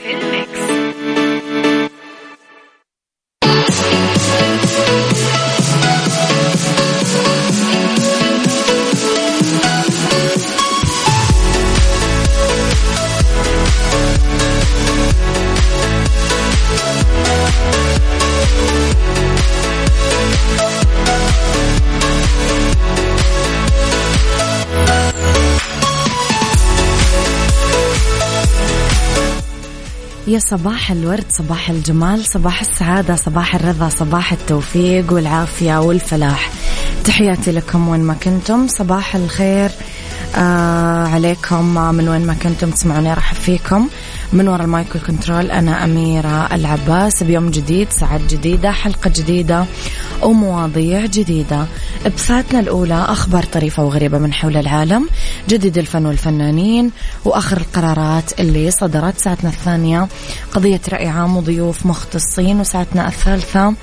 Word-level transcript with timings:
يا 30.31 30.39
صباح 30.39 30.91
الورد 30.91 31.25
صباح 31.29 31.69
الجمال 31.69 32.25
صباح 32.25 32.61
السعادة 32.61 33.15
صباح 33.15 33.55
الرضا 33.55 33.89
صباح 33.89 34.31
التوفيق 34.31 35.13
والعافية 35.13 35.81
والفلاح. 35.81 36.49
تحياتي 37.03 37.51
لكم 37.51 37.87
وين 37.87 37.99
ما 37.99 38.13
كنتم. 38.13 38.67
صباح 38.67 39.15
الخير 39.15 39.69
آه 40.35 41.07
عليكم 41.07 41.93
من 41.95 42.09
وين 42.09 42.25
ما 42.25 42.33
كنتم 42.33 42.71
تسمعوني 42.71 43.13
راح 43.13 43.33
فيكم. 43.33 43.89
من 44.33 44.47
وراء 44.47 44.61
ال 44.65 44.70
mic 44.70 44.87
وال 44.95 45.07
control 45.07 45.51
أنا 45.51 45.83
أميرة 45.83 46.55
العباس. 46.55 47.23
بيوم 47.23 47.49
جديد 47.51 47.89
ساعات 47.91 48.21
جديدة 48.29 48.71
حلقة 48.71 49.11
جديدة 49.15 49.65
ومواضيع 50.21 51.05
جديدة. 51.05 51.65
بساعتنا 52.15 52.59
الأولى 52.59 53.05
أخبار 53.09 53.43
طريفة 53.43 53.83
وغريبة 53.83 54.17
من 54.17 54.33
حول 54.33 54.57
العالم 54.57 55.09
جديد 55.49 55.77
الفن 55.77 56.05
والفنانين 56.05 56.91
وآخر 57.25 57.57
القرارات 57.57 58.39
اللي 58.39 58.71
صدرت. 58.71 59.19
ساعتنا 59.19 59.49
الثانية 59.49 60.07
قضية 60.53 60.81
رأي 60.89 61.07
عام 61.07 61.37
وضيوف 61.37 61.85
مختصين 61.85 62.59
وساعتنا 62.59 63.07
الثالثة 63.07 63.73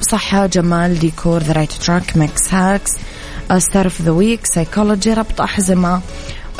صحة 0.00 0.46
جمال 0.46 0.98
ديكور 0.98 1.42
the 1.42 1.52
right 1.52 1.72
track 1.72 2.16
Mix 2.16 2.54
Hacks 2.54 2.90
star 3.58 3.84
of 3.84 4.02
the 4.02 4.10
week 4.10 4.46
psychology 4.46 5.14
ربط 5.14 5.40
أحزمة 5.40 6.00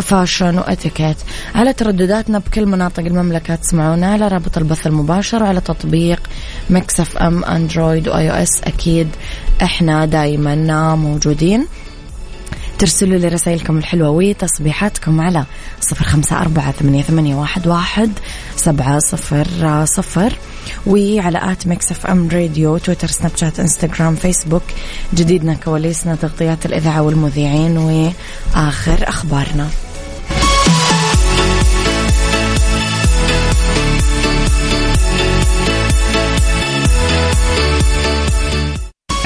fashion 0.03 0.58
وإتيكيت. 0.59 1.17
على 1.55 1.73
تردداتنا 1.73 2.39
بكل 2.39 2.67
مناطق 2.67 3.05
المملكة 3.05 3.55
تسمعونا 3.55 4.12
على 4.12 4.28
رابط 4.28 4.59
البث 4.59 4.86
المباشر 4.86 5.42
وعلى 5.42 5.61
تطبيق 5.61 6.20
Mix 6.70 7.17
FM 7.17 7.45
Android 7.45 8.08
و 8.08 8.30
iOS. 8.30 8.61
أكيد 8.64 9.08
إحنا 9.63 10.07
دايما 10.07 10.95
موجودين. 10.95 11.67
ترسلوا 12.79 13.18
لي 13.18 13.29
رسائلكم 13.29 13.79
الحلوة 13.79 14.08
وتصبيحاتكم 14.08 15.20
على 15.20 15.45
صفر 15.80 16.05
خمسة 16.05 16.41
أربعة 16.41 16.73
ثمانية, 16.73 17.02
ثمانية 17.02 17.35
واحد, 17.35 17.67
واحد 17.67 18.11
سبعة 18.57 18.98
صفر 18.98 19.85
صفر. 19.85 20.33
وعلى 20.86 21.52
at 21.52 21.67
Mix 21.67 21.90
FM 21.90 22.29
Radio 22.29 22.79
تويتر 22.79 23.08
سناب 23.08 23.36
شات 23.36 23.61
إنستغرام 23.61 24.14
فيسبوك. 24.14 24.63
جديدنا 25.14 25.55
كواليسنا 25.55 26.14
تغطيات 26.14 26.67
الإذاعة 26.67 27.02
والمذيعين 27.02 27.79
وآخر 27.79 29.08
أخبارنا. 29.08 29.68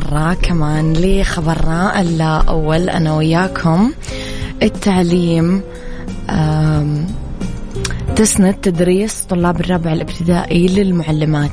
مرة 0.00 0.34
كمان 0.34 0.92
لخبرنا 0.92 2.00
الأول 2.00 2.90
أنا 2.90 3.16
وياكم. 3.16 3.92
التعليم 4.62 5.62
تسند 8.16 8.54
تدريس 8.54 9.20
طلاب 9.22 9.60
الرابع 9.60 9.92
الابتدائي 9.92 10.66
للمعلمات. 10.66 11.50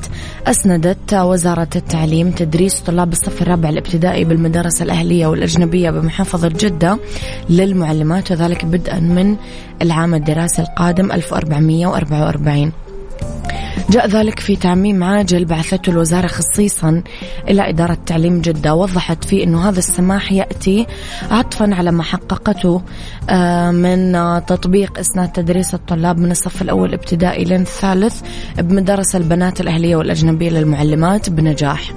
أسندت 0.47 1.13
وزارة 1.13 1.67
التعليم 1.75 2.31
تدريس 2.31 2.79
طلاب 2.79 3.11
الصف 3.11 3.41
الرابع 3.41 3.69
الابتدائي 3.69 4.23
بالمدارس 4.23 4.81
الأهلية 4.81 5.27
والأجنبية 5.27 5.89
بمحافظة 5.89 6.47
جدة 6.47 6.99
للمعلمات 7.49 8.31
وذلك 8.31 8.65
بدءا 8.65 8.99
من 8.99 9.35
العام 9.81 10.15
الدراسي 10.15 10.61
القادم 10.61 11.11
1444 11.11 12.71
جاء 13.89 14.07
ذلك 14.07 14.39
في 14.39 14.55
تعميم 14.55 15.03
عاجل 15.03 15.45
بعثته 15.45 15.89
الوزارة 15.89 16.27
خصيصا 16.27 17.03
إلى 17.49 17.69
إدارة 17.69 17.97
تعليم 18.05 18.41
جدة 18.41 18.75
وضحت 18.75 19.23
فيه 19.23 19.43
أنه 19.43 19.69
هذا 19.69 19.79
السماح 19.79 20.31
يأتي 20.31 20.85
عطفا 21.31 21.75
على 21.75 21.91
ما 21.91 22.03
حققته 22.03 22.81
آه، 23.29 23.71
من 23.71 24.11
تطبيق 24.47 24.99
إسناد 24.99 25.31
تدريس 25.31 25.73
الطلاب 25.73 26.17
من 26.17 26.31
الصف 26.31 26.61
الأول 26.61 26.93
ابتدائي 26.93 27.43
لين 27.43 27.61
الثالث 27.61 28.21
بمدارس 28.57 29.15
البنات 29.15 29.61
الأهلية 29.61 29.95
والأجنبية 29.95 30.49
للمعلمات 30.49 31.29
بنجاح. 31.29 31.91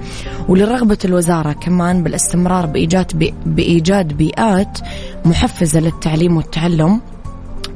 ولرغبة 0.48 0.98
الوزارة 1.04 1.52
كمان 1.52 2.02
بالاستمرار 2.02 2.66
بإيجاد 2.66 3.32
بإيجاد 3.46 4.12
بيئات 4.12 4.78
محفزة 5.24 5.80
للتعليم 5.80 6.36
والتعلم. 6.36 7.00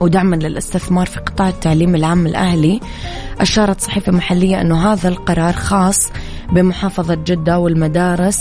ودعما 0.05 0.37
للاستثمار 0.37 1.07
في 1.07 1.21
قطاع 1.21 1.49
التعليم 1.49 1.95
العام 1.95 2.27
الأهلي 2.27 2.81
أشارت 3.41 3.81
صحيفة 3.81 4.13
محلية 4.13 4.61
أنه 4.61 4.93
هذا 4.93 5.09
القرار 5.09 5.53
خاص 5.53 6.13
بمحافظة 6.53 7.15
جدة 7.15 7.59
والمدارس 7.59 8.41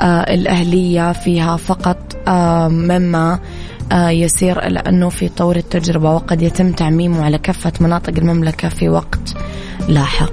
آه 0.00 0.34
الأهلية 0.34 1.12
فيها 1.12 1.56
فقط 1.56 2.16
آه 2.28 2.68
مما 2.68 3.38
آه 3.92 4.10
يسير 4.10 4.66
إلى 4.66 4.78
أنه 4.78 5.08
في 5.08 5.28
طور 5.28 5.56
التجربة 5.56 6.14
وقد 6.14 6.42
يتم 6.42 6.72
تعميمه 6.72 7.24
على 7.24 7.38
كافة 7.38 7.72
مناطق 7.80 8.12
المملكة 8.18 8.68
في 8.68 8.88
وقت 8.88 9.34
لاحق. 9.88 10.32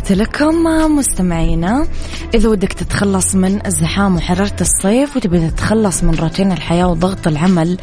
تحياتي 0.00 0.22
لكم 0.22 0.54
مستمعينا. 0.96 1.86
إذا 2.34 2.48
ودك 2.48 2.72
تتخلص 2.72 3.34
من 3.34 3.66
الزحام 3.66 4.16
وحرارة 4.16 4.56
الصيف 4.60 5.16
وتبي 5.16 5.50
تتخلص 5.50 6.04
من 6.04 6.14
روتين 6.14 6.52
الحياة 6.52 6.88
وضغط 6.88 7.28
العمل 7.28 7.78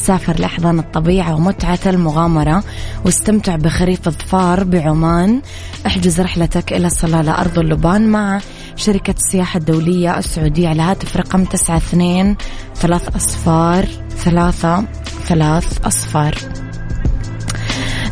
سافر 0.00 0.40
لأحضان 0.40 0.78
الطبيعة 0.78 1.34
ومتعة 1.34 1.78
المغامرة 1.86 2.64
واستمتع 3.04 3.56
بخريف 3.56 4.08
الظفار 4.08 4.64
بعمان. 4.64 5.42
احجز 5.86 6.20
رحلتك 6.20 6.72
إلى 6.72 6.90
صلالة 6.90 7.32
أرض 7.32 7.58
اللبان 7.58 8.08
مع 8.08 8.40
شركة 8.76 9.14
السياحة 9.16 9.58
الدولية 9.58 10.18
السعودية 10.18 10.68
على 10.68 10.82
هاتف 10.82 11.16
رقم 11.16 11.44
تسعة 11.44 11.76
اثنين 11.76 12.36
ثلاث 12.74 13.16
أصفار 13.16 13.84
ثلاثة 14.24 14.84
ثلاث 15.28 15.86
أصفار. 15.86 16.34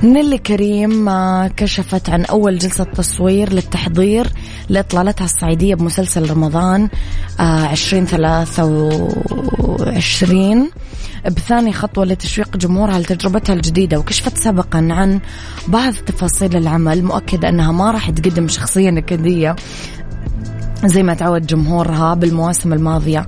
نيلي 0.03 0.39
كريم 0.39 1.11
كشفت 1.57 2.11
عن 2.11 2.25
أول 2.25 2.59
جلسة 2.59 2.85
تصوير 2.85 3.53
للتحضير 3.53 4.27
لإطلالتها 4.69 5.25
الصعيدية 5.25 5.75
بمسلسل 5.75 6.31
رمضان 6.31 6.89
آه، 7.41 7.43
عشرين 7.43 8.07
ثلاثة 8.07 8.65
وعشرين. 9.59 10.71
بثاني 11.27 11.73
خطوة 11.73 12.05
لتشويق 12.05 12.57
جمهورها 12.57 12.99
لتجربتها 12.99 13.53
الجديدة 13.53 13.99
وكشفت 13.99 14.39
سابقا 14.39 14.89
عن 14.91 15.21
بعض 15.69 15.95
تفاصيل 15.95 16.57
العمل 16.57 17.05
مؤكدة 17.05 17.49
أنها 17.49 17.73
ما 17.73 17.91
راح 17.91 18.11
تقدم 18.11 18.49
شخصية 18.49 18.91
نكدية 18.91 19.57
زي 20.85 21.03
ما 21.03 21.15
تعود 21.15 21.47
جمهورها 21.47 22.15
بالمواسم 22.15 22.73
الماضية. 22.73 23.27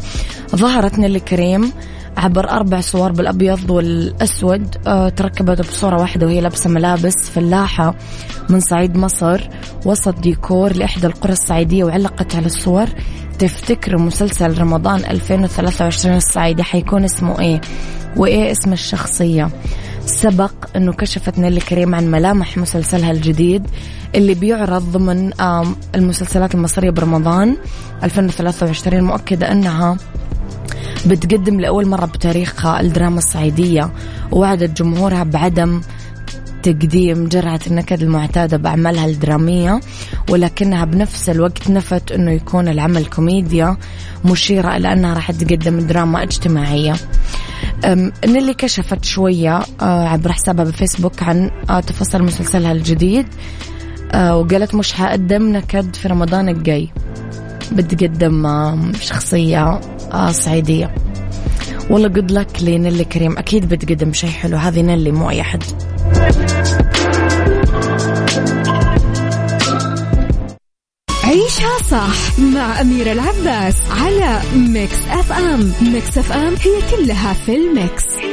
ظهرت 0.57 0.99
نيلي 0.99 1.21
كريم 1.21 1.73
عبر 2.17 2.51
أربع 2.51 2.81
صور 2.81 3.13
بالأبيض 3.13 3.71
والأسود. 3.71 4.77
آه، 4.87 5.09
تركبت 5.09 5.61
بصورة 5.61 6.01
واحدة 6.01 6.27
وهي 6.27 6.41
لابسة 6.41 6.71
ملابس 6.71 7.31
فلاحة 7.35 7.95
من 8.49 8.61
صعيد 8.61 8.97
مصر. 8.97 9.49
وسط 9.87 10.19
ديكور 10.19 10.73
لإحدى 10.77 11.07
القرى 11.07 11.33
الصعيدية 11.33 11.85
وعلقت 11.85 12.37
على 12.37 12.47
الصور. 12.47 12.87
تفتكر 13.39 13.99
مسلسل 13.99 14.59
رمضان 14.61 15.05
2023 15.05 16.17
الصعيدي 16.17 16.63
حيكون 16.63 17.05
اسمه 17.05 17.41
إيه؟ 17.41 17.61
وإيه 18.17 18.53
اسم 18.53 18.73
الشخصية؟ 18.73 19.51
سبق 20.07 20.53
أنه 20.77 20.93
كشفت 20.93 21.39
نيلي 21.39 21.61
كريم 21.61 21.95
عن 21.95 22.11
ملامح 22.11 22.59
مسلسلها 22.59 23.11
الجديد 23.11 23.67
اللي 24.15 24.35
بيعرض 24.35 24.83
ضمن 24.93 25.31
المسلسلات 25.95 26.55
المصرية 26.55 26.91
برمضان 26.91 27.57
2023 28.03 29.05
مؤكدة 29.05 29.53
أنها 29.53 29.97
بتقدم 31.07 31.61
لأول 31.61 31.87
مرة 31.87 32.07
بتاريخها 32.07 32.81
الدراما 32.81 33.19
الصعيدية 33.19 33.91
ووعدت 34.33 34.83
جمهورها 34.83 35.23
بعدم 35.25 35.81
تقديم 36.63 37.29
جرعة 37.29 37.61
النكد 37.67 38.03
المعتادة 38.03 38.57
بأعمالها 38.57 39.07
الدرامية 39.07 39.81
ولكنها 40.31 40.85
بنفس 40.85 41.29
الوقت 41.29 41.71
نفت 41.71 42.13
أنه 42.13 42.31
يكون 42.31 42.69
العمل 42.69 43.07
كوميديا 43.07 43.77
مشيرة 44.25 44.77
إلى 44.77 44.93
أنها 44.93 45.15
راح 45.15 45.31
تقدم 45.31 45.79
دراما 45.79 46.23
اجتماعية. 46.23 46.95
نيلي 48.27 48.55
كشفت 48.55 49.05
شوية 49.05 49.59
آه، 49.81 50.09
عبر 50.09 50.33
حسابها 50.33 50.65
بفيسبوك 50.65 51.23
عن 51.23 51.51
آه، 51.71 51.81
تفاصيل 51.81 52.23
مسلسلها 52.23 52.73
الجديد 52.73 53.27
آه، 54.13 54.37
وقالت 54.37 54.75
مش 54.75 54.93
حقدم 54.93 55.53
نكد 55.53 55.97
في 55.97 56.09
رمضان 56.09 56.49
الجاي. 56.49 56.89
بتقدم 57.73 58.47
شخصية 59.01 59.81
آه 60.13 60.31
صعيدية 60.31 60.95
والله 61.91 62.09
good 62.09 62.31
luck 62.31 62.63
لنيلي 62.63 63.05
كريم. 63.05 63.39
أكيد 63.39 63.69
بتقدم 63.69 64.13
شيء 64.13 64.31
حلو. 64.31 64.57
هذه 64.57 64.81
نيلي 64.81 65.13
مو 65.13 65.31
أي 65.31 65.43
حد 65.43 65.63
عيشها 71.25 71.79
صح 71.91 72.39
مع 72.39 72.81
أميرة 72.81 73.13
العباس 73.13 73.75
على 73.91 74.41
Mix 74.57 74.99
FM 75.11 75.73
Mix 75.93 76.19
FM 76.19 76.55
هي 76.55 76.97
كلها 76.97 77.33
في 77.33 77.57
ال 77.57 77.66
mix. 77.66 78.05
هي 78.19 78.30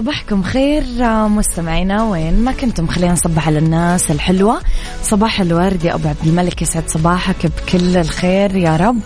صباحكم 0.00 0.42
خير 0.42 0.84
مستمعينا 1.28 2.04
وين 2.04 2.44
ما 2.44 2.52
كنتم؟ 2.52 2.86
خلينا 2.86 3.12
نصبح 3.12 3.46
على 3.46 3.58
الناس 3.58 4.10
الحلوة. 4.10 4.60
صباح 5.02 5.40
الورد 5.40 5.84
يا 5.84 5.94
أبو 5.94 6.08
عبد 6.08 6.26
الملك 6.26 6.62
يسعد 6.62 6.88
صباحك 6.88 7.46
بكل 7.46 7.96
الخير 7.96 8.56
يا 8.56 8.76
رب. 8.76 8.96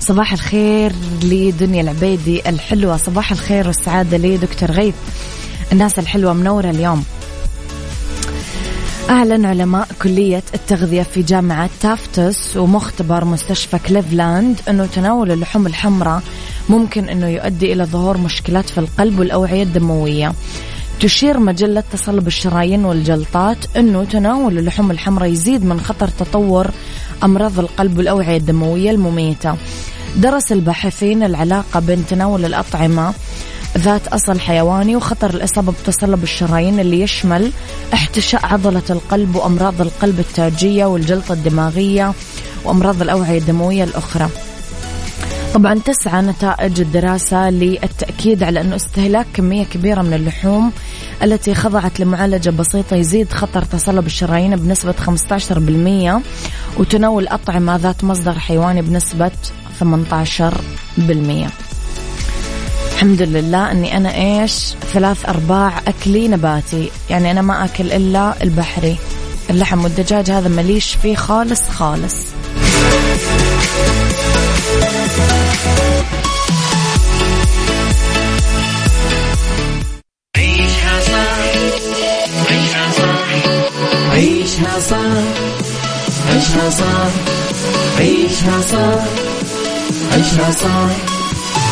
صباح 0.00 0.32
الخير 0.32 0.92
لدنيا 1.22 1.82
العبيدي 1.82 2.48
الحلوة 2.48 2.96
صباح 2.96 3.32
الخير 3.32 3.66
والسعادة 3.66 4.16
لدكتور 4.16 4.70
غيث. 4.70 4.94
الناس 5.72 5.98
الحلوة 5.98 6.32
منورة 6.32 6.70
اليوم. 6.70 7.04
أعلن 9.10 9.44
علماء 9.44 9.88
كلية 10.02 10.42
التغذية 10.54 11.02
في 11.02 11.22
جامعة 11.22 11.70
تافتس 11.80 12.56
ومختبر 12.56 13.24
مستشفى 13.24 13.78
كليفلاند 13.78 14.60
أنه 14.68 14.86
تناول 14.86 15.32
اللحوم 15.32 15.66
الحمراء 15.66 16.22
ممكن 16.68 17.08
أنه 17.08 17.28
يؤدي 17.28 17.72
إلى 17.72 17.84
ظهور 17.84 18.18
مشكلات 18.18 18.70
في 18.70 18.78
القلب 18.78 19.18
والأوعية 19.18 19.62
الدموية. 19.62 20.32
تشير 21.00 21.38
مجلة 21.38 21.82
تصلب 21.92 22.26
الشرايين 22.26 22.84
والجلطات 22.84 23.76
أنه 23.76 24.04
تناول 24.04 24.58
اللحوم 24.58 24.90
الحمراء 24.90 25.28
يزيد 25.28 25.64
من 25.64 25.80
خطر 25.80 26.08
تطور 26.08 26.70
أمراض 27.24 27.58
القلب 27.58 27.98
والأوعية 27.98 28.36
الدموية 28.36 28.90
المميتة. 28.90 29.54
درس 30.16 30.52
الباحثين 30.52 31.22
العلاقة 31.22 31.80
بين 31.80 32.06
تناول 32.06 32.44
الأطعمة 32.44 33.14
ذات 33.78 34.08
أصل 34.08 34.40
حيواني 34.40 34.96
وخطر 34.96 35.30
الإصابة 35.30 35.72
بتصلب 35.72 36.22
الشرايين 36.22 36.80
اللي 36.80 37.00
يشمل 37.00 37.52
احتشاء 37.94 38.46
عضلة 38.46 38.82
القلب 38.90 39.36
وأمراض 39.36 39.80
القلب 39.80 40.20
التاجية 40.20 40.84
والجلطة 40.84 41.32
الدماغية 41.32 42.12
وأمراض 42.64 43.02
الأوعية 43.02 43.38
الدموية 43.38 43.84
الأخرى. 43.84 44.28
طبعا 45.54 45.74
تسعى 45.74 46.22
نتائج 46.22 46.80
الدراسة 46.80 47.50
للتأكيد 47.50 48.42
على 48.42 48.60
أنه 48.60 48.76
استهلاك 48.76 49.26
كمية 49.34 49.64
كبيرة 49.64 50.02
من 50.02 50.14
اللحوم 50.14 50.72
التي 51.22 51.54
خضعت 51.54 52.00
لمعالجة 52.00 52.50
بسيطة 52.50 52.96
يزيد 52.96 53.32
خطر 53.32 53.62
تصلب 53.62 54.06
الشرايين 54.06 54.56
بنسبة 54.56 54.94
15% 56.78 56.80
وتناول 56.80 57.28
أطعمة 57.28 57.76
ذات 57.76 58.04
مصدر 58.04 58.38
حيواني 58.38 58.82
بنسبة 58.82 59.30
18% 59.80 61.65
الحمد 62.96 63.22
لله 63.22 63.70
إني 63.70 63.96
أنا 63.96 64.14
إيش 64.14 64.74
ثلاث 64.92 65.28
أرباع 65.28 65.78
أكلي 65.88 66.28
نباتي. 66.28 66.90
يعني 67.10 67.30
أنا 67.30 67.42
ما 67.42 67.64
أكل 67.64 67.92
إلا 67.92 68.42
البحري. 68.42 68.96
اللحم 69.50 69.84
والدجاج 69.84 70.30
هذا 70.30 70.48
مليش 70.48 70.94
فيه 70.94 71.14
خالص 71.16 71.62
خالص. 71.62 72.14
عيشها 80.36 81.00
صح. 81.00 81.38
عيشها 82.50 82.90
صح. 82.90 83.28
عيشها 84.10 84.80
صح. 84.80 85.22
عيشها 86.28 86.70
صح. 86.70 87.10
عيشها 87.98 88.60
صح. 88.60 89.04
عيشها 90.12 91.15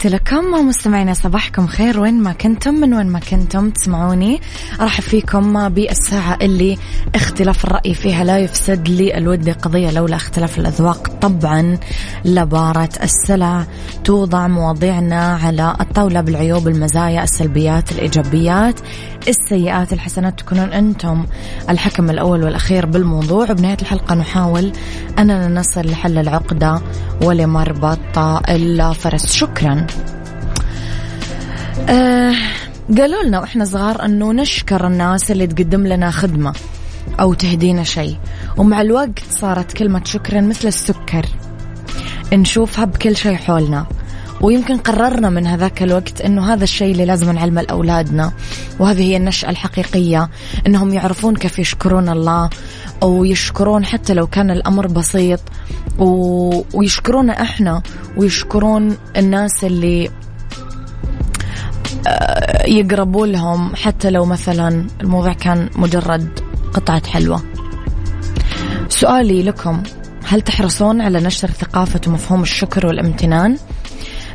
تحياتي 0.00 0.16
لكم 0.16 0.68
مستمعينا 0.68 1.14
صباحكم 1.14 1.66
خير 1.66 2.00
وين 2.00 2.22
ما 2.22 2.32
كنتم 2.32 2.74
من 2.74 2.94
وين 2.94 3.06
ما 3.06 3.18
كنتم 3.18 3.70
تسمعوني. 3.70 4.40
ارحب 4.80 5.02
فيكم 5.02 5.68
بالساعة 5.68 6.38
اللي 6.42 6.78
اختلاف 7.14 7.64
الرأي 7.64 7.94
فيها 7.94 8.24
لا 8.24 8.38
يفسد 8.38 8.88
لي 8.88 9.18
الود 9.18 9.50
قضية 9.50 9.90
لولا 9.90 10.16
اختلاف 10.16 10.58
الأذواق. 10.58 11.08
طبعا 11.20 11.78
لبارة 12.24 12.88
السلع 13.02 13.64
توضع 14.04 14.48
مواضيعنا 14.48 15.38
على 15.42 15.76
الطاولة 15.80 16.20
بالعيوب 16.20 16.68
المزايا 16.68 17.24
السلبيات 17.24 17.92
الإيجابيات 17.92 18.80
السيئات 19.28 19.92
الحسنات. 19.92 20.40
تكونون 20.40 20.72
أنتم 20.72 21.26
الحكم 21.70 22.10
الأول 22.10 22.44
والأخير 22.44 22.86
بالموضوع. 22.86 23.50
وبنهاية 23.50 23.78
الحلقة 23.82 24.14
نحاول 24.14 24.72
أننا 25.18 25.48
نصل 25.48 25.86
لحل 25.86 26.18
العقدة 26.18 26.82
ولمربط 27.22 28.18
الفرس. 28.48 29.32
شكرا. 29.32 29.86
آه 31.88 32.34
قالوا 32.98 33.22
لنا 33.22 33.40
وإحنا 33.40 33.64
صغار 33.64 34.04
أنه 34.04 34.32
نشكر 34.32 34.86
الناس 34.86 35.30
اللي 35.30 35.46
تقدم 35.46 35.86
لنا 35.86 36.10
خدمة 36.10 36.52
أو 37.20 37.34
تهدينا 37.34 37.82
شيء. 37.82 38.16
ومع 38.56 38.80
الوقت 38.80 39.22
صارت 39.30 39.72
كلمة 39.72 40.04
شكرا 40.04 40.40
مثل 40.40 40.68
السكر. 40.68 41.26
نشوفها 42.32 42.84
بكل 42.84 43.16
شيء 43.16 43.36
حولنا. 43.36 43.86
ويمكن 44.40 44.76
قررنا 44.76 45.30
من 45.30 45.46
هذاك 45.46 45.82
الوقت 45.82 46.20
أنه 46.20 46.52
هذا 46.52 46.64
الشيء 46.64 46.92
اللي 46.92 47.04
لازم 47.04 47.30
نعلمه 47.32 47.62
لأولادنا. 47.62 48.32
وهذه 48.78 49.02
هي 49.02 49.16
النشأة 49.16 49.50
الحقيقية. 49.50 50.30
إنهم 50.66 50.94
يعرفون 50.94 51.36
كيف 51.36 51.58
يشكرون 51.58 52.08
الله. 52.08 52.50
أو 53.02 53.24
يشكرون 53.24 53.84
حتى 53.84 54.14
لو 54.14 54.26
كان 54.26 54.50
الأمر 54.50 54.86
بسيط. 54.86 55.40
و... 55.98 56.62
ويشكرون 56.74 57.30
إحنا. 57.30 57.82
ويشكرون 58.16 58.96
الناس 59.16 59.64
اللي 59.64 60.10
يقربوا 62.64 63.26
لهم 63.26 63.76
حتى 63.76 64.10
لو 64.10 64.24
مثلا 64.24 64.86
الموضوع 65.00 65.32
كان 65.32 65.68
مجرد 65.76 66.40
قطعة 66.74 67.06
حلوة. 67.06 67.42
سؤالي 68.88 69.42
لكم 69.42 69.82
هل 70.24 70.40
تحرصون 70.40 71.00
على 71.00 71.20
نشر 71.20 71.50
ثقافة 71.50 72.00
ومفهوم 72.06 72.42
الشكر 72.42 72.86
والامتنان؟ 72.86 73.56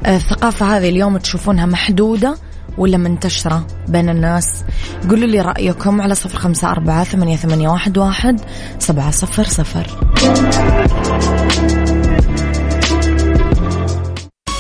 آه، 0.05 0.15
الثقافة 0.15 0.77
هذه 0.77 0.89
اليوم 0.89 1.17
تشوفونها 1.17 1.65
محدودة 1.65 2.35
ولا 2.77 2.97
منتشرة 2.97 3.67
بين 3.87 4.09
الناس؟ 4.09 4.63
قولوا 5.09 5.27
لي 5.27 5.41
رأيكم 5.41 6.01
على 6.01 6.15
صفر 6.15 6.37
خمسة 6.37 6.71
أربعة 6.71 7.03
ثمانية, 7.03 7.35
ثمانية 7.35 7.69
واحد, 7.69 7.97
واحد 7.97 8.41
سبعة 8.79 9.11
صفر 9.11 9.43
صفر. 9.43 9.87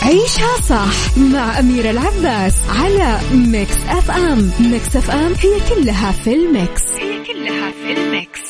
عيشها 0.05 0.61
صح 0.61 1.17
مع 1.17 1.59
أميرة 1.59 1.91
العباس 1.91 2.53
على 2.69 3.19
Mix 3.33 3.77
FM. 3.89 4.51
Mix 4.59 4.95
FM 4.95 5.33
هي 5.33 5.59
كلها 5.69 6.11
في 6.11 6.33
ال 6.33 6.43
mix. 6.43 6.81
هي 6.91 7.23
كلها 7.23 7.71
في 7.71 7.93
ال 7.97 8.06
mix. 8.06 8.41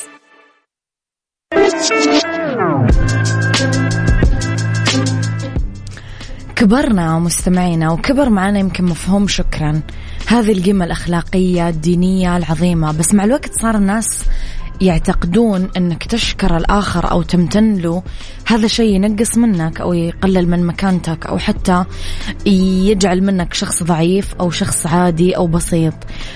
كبرنا 6.56 7.20
مستمعينا 7.20 7.92
وكبر 7.92 8.30
معنا 8.30 8.60
يمكن 8.60 8.84
مفهوم 8.84 9.28
شكرا. 9.28 9.82
هذه 10.28 10.52
القيمة 10.52 10.86
الأخلاقية 10.86 11.70
الدينية 11.70 12.38
العظيمة 12.38 12.92
بس 12.92 13.14
مع 13.14 13.24
الوقت 13.24 13.54
صار 13.62 13.76
الناس 13.76 14.26
يعتقدون 14.82 15.70
أنك 15.77 16.03
تشكر 16.03 16.58
الآخر 16.58 17.12
أو 17.12 17.22
تمتن 17.22 17.74
له 17.74 18.03
هذا 18.48 18.67
شيء 18.67 18.96
ينقص 18.96 19.38
منك 19.38 19.82
أو 19.82 19.94
يقلل 19.94 20.50
من 20.50 20.65
مكانتك 20.65 21.25
أو 21.25 21.38
حتى 21.38 21.86
يجعل 22.46 23.24
منك 23.24 23.53
شخص 23.53 23.84
ضعيف 23.84 24.36
أو 24.39 24.50
شخص 24.50 24.88
عادي 24.88 25.38
أو 25.38 25.48
بسيط. 25.48 25.94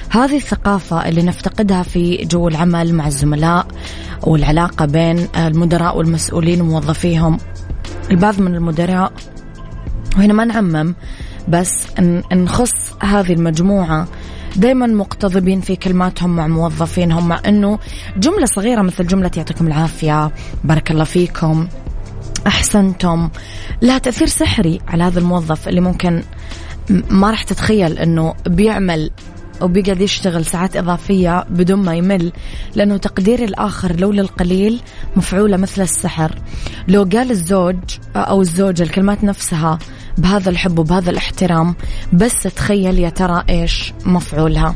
هذه 0.09 0.35
الثقافة 0.35 1.09
اللي 1.09 1.21
نفتقدها 1.21 1.83
في 1.83 2.25
جو 2.25 2.47
العمل 2.47 2.93
مع 2.93 3.07
الزملاء 3.07 3.67
والعلاقة 4.23 4.85
بين 4.85 5.27
المدراء 5.37 5.97
والمسؤولين 5.97 6.61
وموظفيهم. 6.61 7.37
البعض 8.11 8.41
من 8.41 8.55
المدراء 8.55 9.13
وهنا 10.17 10.33
ما 10.33 10.45
نعمم 10.45 10.95
بس 11.47 11.87
نخص 12.31 12.93
هذه 13.01 13.33
المجموعة 13.33 14.07
دائما 14.55 14.87
مقتضبين 14.87 15.61
في 15.61 15.75
كلماتهم 15.75 16.35
مع 16.35 16.47
موظفينهم 16.47 17.27
مع 17.27 17.41
إنه 17.47 17.79
جملة 18.17 18.45
صغيرة 18.45 18.81
مثل 18.81 19.07
جملة 19.07 19.31
يعطيكم 19.37 19.67
العافية 19.67 20.31
بارك 20.63 20.91
الله 20.91 21.03
فيكم 21.03 21.67
أحسنتم. 22.47 23.29
لها 23.81 23.97
تأثير 23.97 24.27
سحري 24.27 24.81
على 24.87 25.03
هذا 25.03 25.19
الموظف 25.19 25.67
اللي 25.67 25.81
ممكن 25.81 26.23
ما 26.89 27.29
راح 27.31 27.43
تتخيل 27.43 27.97
إنه 27.97 28.33
بيعمل 28.45 29.11
وبيقعد 29.61 30.01
يشتغل 30.01 30.45
ساعات 30.45 30.77
إضافية 30.77 31.45
بدون 31.49 31.79
ما 31.79 31.95
يمل 31.95 32.31
لأنه 32.75 32.97
تقدير 32.97 33.43
الآخر 33.43 33.95
لو 33.95 34.11
للقليل 34.11 34.79
مفعولة 35.15 35.57
مثل 35.57 35.81
السحر. 35.81 36.35
لو 36.87 37.03
قال 37.03 37.31
الزوج 37.31 37.77
أو 38.15 38.41
الزوجة 38.41 38.83
الكلمات 38.83 39.23
نفسها 39.23 39.79
بهذا 40.17 40.49
الحب 40.49 40.79
وبهذا 40.79 41.09
الاحترام 41.09 41.75
بس 42.13 42.43
تخيل 42.43 42.99
يا 42.99 43.09
ترى 43.09 43.43
إيش 43.49 43.93
مفعولها. 44.05 44.75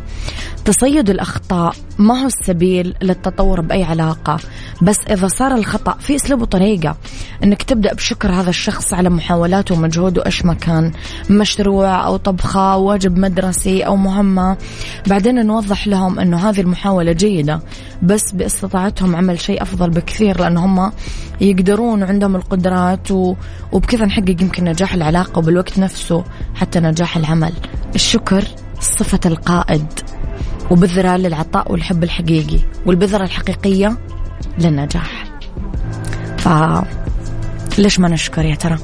تصيد 0.66 1.10
الأخطاء 1.10 1.76
ما 2.00 2.22
هو 2.22 2.28
السبيل 2.28 2.96
للتطور 3.02 3.62
بأي 3.62 3.84
علاقة. 3.84 4.38
بس 4.82 4.98
إذا 5.10 5.28
صار 5.28 5.56
الخطأ 5.56 5.98
في 6.00 6.16
أسلوب 6.16 6.42
وطريقة 6.42 6.96
أنك 7.44 7.64
تبدأ 7.64 7.94
بشكر 7.94 8.32
هذا 8.32 8.50
الشخص 8.50 8.94
على 8.94 9.10
محاولاته 9.10 9.76
ومجهوده 9.76 10.26
إيش 10.26 10.46
ما 10.46 10.54
كان. 10.54 10.92
مشروع 11.30 12.06
أو 12.06 12.18
طبخة 12.18 12.78
واجب 12.78 13.18
مدرسي 13.18 13.82
أو 13.82 13.96
مهمة. 13.96 14.58
بعدين 15.08 15.46
نوضح 15.46 15.88
لهم 15.88 16.20
أنه 16.20 16.50
هذه 16.50 16.62
المحاولة 16.62 17.12
جيدة. 17.12 17.60
بس 18.04 18.32
باستطاعتهم 18.32 19.16
عمل 19.16 19.40
شيء 19.40 19.62
أفضل 19.62 19.90
بكثير 19.90 20.40
لأن 20.40 20.58
هم 20.58 20.92
يقدرون 21.42 22.04
وعندهم 22.04 22.36
القدرات 22.36 23.12
و... 23.12 23.36
وبكذا 23.72 24.06
نحقق 24.06 24.42
يمكن 24.42 24.64
نجاح 24.64 24.94
العلاقة 24.94 25.40
وبالوقت 25.40 25.80
نفسه 25.80 26.24
حتى 26.56 26.80
نجاح 26.80 27.18
العمل. 27.18 27.54
الشكر 27.96 28.44
صفة 28.80 29.20
القائد. 29.26 30.13
وبذرة 30.72 31.18
للعطاء 31.18 31.72
والحب 31.72 32.04
الحقيقي 32.04 32.60
والبذرة 32.86 33.24
الحقيقية 33.24 33.98
للنجاح. 34.60 35.26
ف 36.38 36.48
ليش 37.78 38.00
ما 38.00 38.08
نشكر 38.08 38.46
يا 38.46 38.56
ترى؟ 38.56 38.78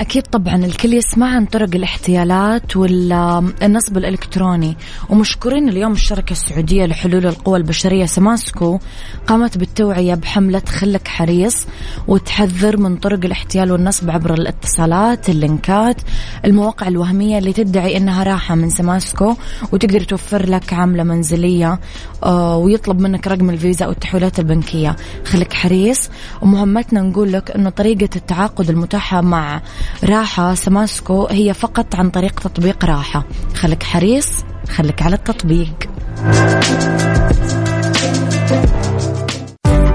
أكيد 0.00 0.22
طبعا 0.22 0.56
الكل 0.56 0.94
يسمع 0.94 1.26
عن 1.26 1.46
طرق 1.46 1.74
الاحتيالات 1.74 2.76
والنصب 2.76 3.96
الإلكتروني. 3.96 4.76
ومشكورين 5.10 5.68
اليوم 5.68 5.92
الشركة 5.92 6.32
السعودية 6.32 6.86
لحلول 6.86 7.26
القوى 7.26 7.58
البشرية 7.58 8.06
سماسكو 8.06 8.78
قامت 9.26 9.58
بالتوعية 9.58 10.14
بحملة 10.14 10.62
خلك 10.68 11.08
حريص 11.08 11.66
وتحذر 12.08 12.76
من 12.76 12.96
طرق 12.96 13.24
الاحتيال 13.24 13.72
والنصب 13.72 14.10
عبر 14.10 14.34
الاتصالات 14.34 15.28
اللينكات 15.28 15.96
المواقع 16.44 16.88
الوهمية 16.88 17.38
اللي 17.38 17.52
تدعي 17.52 17.96
أنها 17.96 18.22
راحة 18.22 18.54
من 18.54 18.70
سماسكو 18.70 19.34
وتقدر 19.72 20.00
توفر 20.00 20.50
لك 20.50 20.72
عمالة 20.72 21.02
منزلية 21.02 21.80
آه، 22.22 22.56
ويطلب 22.56 23.00
منك 23.00 23.26
رقم 23.26 23.50
الفيزا 23.50 23.84
أو 23.84 23.90
التحويلات 23.90 24.38
البنكية. 24.38 24.96
خلك 25.24 25.52
حريص. 25.52 25.98
ومهمتنا 26.42 27.00
نقول 27.00 27.32
لك 27.32 27.50
أنه 27.50 27.70
طريقة 27.70 28.08
التعاقد 28.16 28.70
المتاحة 28.70 29.20
مع 29.20 29.62
راحة 30.04 30.54
سماسكو 30.54 31.26
هي 31.26 31.54
فقط 31.54 31.94
عن 31.94 32.10
طريق 32.10 32.40
تطبيق 32.40 32.84
راحة. 32.84 33.24
خليك 33.54 33.82
حريص 33.82 34.28
خليك 34.68 35.02
على 35.02 35.14
التطبيق. 35.14 35.90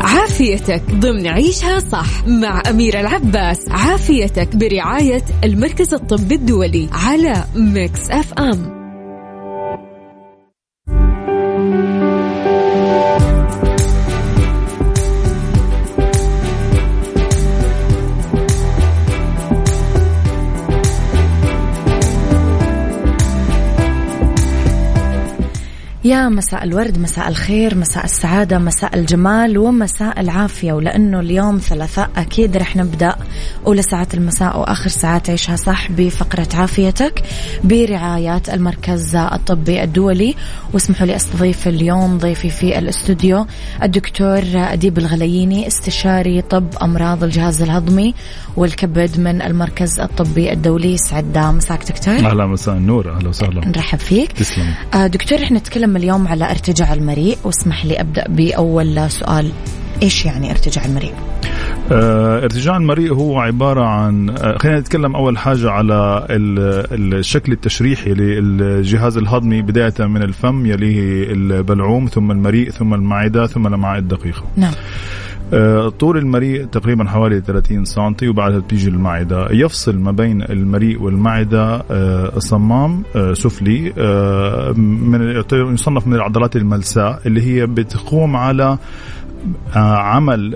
عافيتك 0.02 0.84
ضمن 0.92 1.28
عيشها 1.28 1.80
صح 1.80 2.28
مع 2.28 2.62
أميرة 2.70 3.00
العباس. 3.00 3.70
عافيتك 3.70 4.56
برعاية 4.56 5.24
المركز 5.44 5.94
الطبي 5.94 6.36
الدولي 6.36 6.90
على 6.92 7.44
Mix 7.56 8.10
FM. 8.12 8.81
يا 26.04 26.30
مساء 26.30 26.64
الورد 26.64 26.98
مساء 26.98 27.28
الخير 27.28 27.76
مساء 27.78 28.04
السعادة 28.06 28.58
مساء 28.58 28.96
الجمال 28.96 29.58
ومساء 29.58 30.20
العافية. 30.20 30.74
ولأنه 30.74 31.20
اليوم 31.20 31.58
ثلاثاء 31.58 32.10
أكيد 32.18 32.58
رح 32.58 32.76
نبدأ 32.76 33.16
أولى 33.68 33.82
ساعات 33.82 34.14
المساء 34.14 34.60
وآخر 34.60 34.90
ساعات 34.90 35.30
عيشها 35.30 35.56
صح 35.56 35.92
بفقرة 35.92 36.48
عافيتك 36.54 37.24
برعاية 37.64 38.42
المركز 38.54 39.16
الطبي 39.16 39.84
الدولي. 39.84 40.36
واسمحوا 40.74 41.08
لي 41.08 41.16
أستضيف 41.16 41.68
اليوم 41.68 42.18
ضيفي 42.18 42.50
في 42.50 42.80
الاستوديو 42.80 43.46
الدكتور 43.84 44.42
أديب 44.56 44.98
الغلييني 44.98 45.68
استشاري 45.68 46.42
طب 46.42 46.66
أمراض 46.82 47.24
الجهاز 47.24 47.62
الهضمي 47.62 48.14
والكبد 48.58 49.20
من 49.20 49.42
المركز 49.42 50.00
الطبي 50.00 50.52
الدولي. 50.54 50.98
سعد 50.98 51.38
مساك 51.38 51.92
دكتور. 51.92 52.14
أهلا 52.16 52.46
مساء 52.46 52.76
النور 52.76 53.16
أهلا 53.16 53.30
وسهلا. 53.30 53.68
نرحب 53.68 54.00
فيك. 54.00 54.32
تسلم. 54.32 54.74
آه 54.94 55.08
دكتور 55.08 55.44
إحنا 55.44 55.60
نتكلم 55.60 55.91
اليوم 55.98 56.28
على 56.28 56.52
ارتجاع 56.52 56.94
المريء. 56.94 57.38
واسمح 57.44 57.86
لي 57.86 58.02
أبدأ 58.02 58.26
بأول 58.30 59.12
سؤال. 59.12 59.52
إيش 60.04 60.26
يعني 60.26 60.52
ارتجاع 60.52 60.86
المريء؟ 60.86 61.14
آه 61.92 62.44
ارتجاع 62.44 62.78
المريء 62.78 63.14
هو 63.14 63.40
عبارة 63.40 63.86
عن 63.86 64.30
آه 64.30 64.58
خلينا 64.58 64.80
نتكلم 64.80 65.16
أول 65.16 65.38
حاجة 65.38 65.70
على 65.70 66.26
الشكل 66.30 67.52
التشريحي 67.52 68.14
للجهاز 68.14 69.18
الهضمي 69.18 69.62
بداية 69.62 69.94
من 70.00 70.24
الفم 70.24 70.66
يليه 70.66 71.32
البلعوم 71.34 72.06
ثم 72.06 72.32
المريء 72.32 72.70
ثم 72.70 72.94
المعدة 72.94 73.48
ثم 73.48 73.68
الأمعاء 73.68 74.00
الدقيقة. 74.00 74.44
نعم. 74.58 74.74
طول 76.00 76.18
المريء 76.18 76.66
تقريبا 76.66 77.10
حوالي 77.10 77.42
30 77.42 77.86
سم 77.86 78.14
وبعدها 78.24 78.60
بتيجي 78.60 78.90
المعدة 78.90 79.48
يفصل 79.52 79.98
ما 79.98 80.12
بين 80.12 80.42
المريء 80.42 81.02
والمعدة 81.02 81.84
آه، 81.92 82.40
صمام 82.40 83.04
آه، 83.16 83.34
سفلي 83.34 83.94
من 84.78 85.44
يصنف 85.52 86.08
من 86.08 86.14
العضلات 86.14 86.56
الملساء 86.56 87.22
اللي 87.26 87.42
هي 87.42 87.66
بتقوم 87.66 88.36
على 88.36 88.78
عمل 89.76 90.56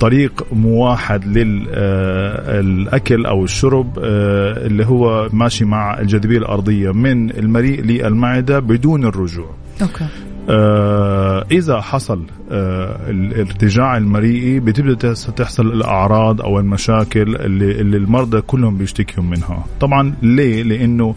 طريق 0.00 0.46
موحد 0.52 1.26
للاكل 1.26 3.26
أو 3.26 3.44
الشرب 3.44 3.98
اللي 3.98 4.86
هو 4.86 5.28
ماشي 5.32 5.64
مع 5.64 6.00
الجاذبية 6.00 6.38
الأرضية 6.38 6.92
من 6.92 7.30
المريء 7.30 7.80
للمعدة 7.80 8.58
بدون 8.58 9.04
الرجوع. 9.04 9.50
أوكي. 9.82 10.06
آه 10.50 11.46
إذا 11.50 11.80
حصل 11.80 12.22
آه 12.50 13.10
الارتجاع 13.10 13.96
المريئي 13.96 14.60
بتبدأ 14.60 15.14
تحصل 15.14 15.66
الأعراض 15.66 16.40
أو 16.40 16.58
المشاكل 16.58 17.36
اللي, 17.36 17.80
اللي 17.80 17.96
المرضى 17.96 18.40
كلهم 18.40 18.76
بيشتكوا 18.76 19.22
منها. 19.22 19.64
طبعا 19.80 20.14
ليه؟ 20.22 20.62
لأنه 20.62 21.14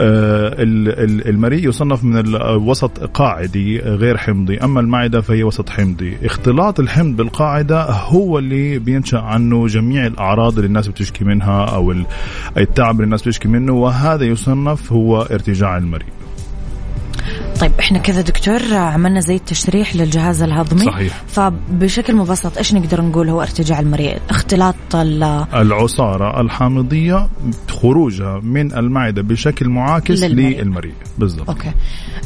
آه 0.00 0.54
المريء 1.28 1.68
يصنف 1.68 2.04
من 2.04 2.16
الوسط 2.18 2.98
قاعدي 3.04 3.78
غير 3.78 4.16
حمضي. 4.16 4.58
أما 4.58 4.80
المعدة 4.80 5.20
فهي 5.20 5.42
وسط 5.44 5.70
حمضي. 5.70 6.16
اختلاط 6.24 6.80
الحمض 6.80 7.16
بالقاعدة 7.16 7.82
هو 7.90 8.38
اللي 8.38 8.78
بينشأ 8.78 9.18
عنه 9.18 9.66
جميع 9.66 10.06
الأعراض 10.06 10.54
اللي 10.54 10.66
الناس 10.66 10.88
بتشكي 10.88 11.24
منها 11.24 11.64
أو 11.64 11.94
التعب 12.56 12.94
اللي 12.94 13.04
الناس 13.04 13.22
بتشكي 13.22 13.48
منه 13.48 13.72
وهذا 13.72 14.24
يصنف 14.24 14.92
هو 14.92 15.22
ارتجاع 15.22 15.76
المريء. 15.76 16.08
طيب 17.64 17.72
إحنا 17.80 17.98
كذا 17.98 18.20
دكتور 18.20 18.74
عملنا 18.74 19.20
زي 19.20 19.36
التشريح 19.36 19.96
للجهاز 19.96 20.42
الهضمي. 20.42 20.84
صحيح. 20.84 21.22
فبشكل 21.26 22.16
مبسط 22.16 22.58
إيش 22.58 22.74
نقدر 22.74 23.00
نقول 23.00 23.28
هو 23.28 23.42
ارتجاع 23.42 23.80
المريء 23.80 24.18
اختلاط 24.30 24.74
العصارة 24.94 26.40
الحامضية 26.40 27.28
خروجها 27.68 28.40
من 28.42 28.74
المعدة 28.74 29.22
بشكل 29.22 29.68
معاكس 29.68 30.22
للمريء, 30.22 30.62
للمريء. 30.62 30.92
بالضبط. 31.18 31.48
أوكي. 31.48 31.72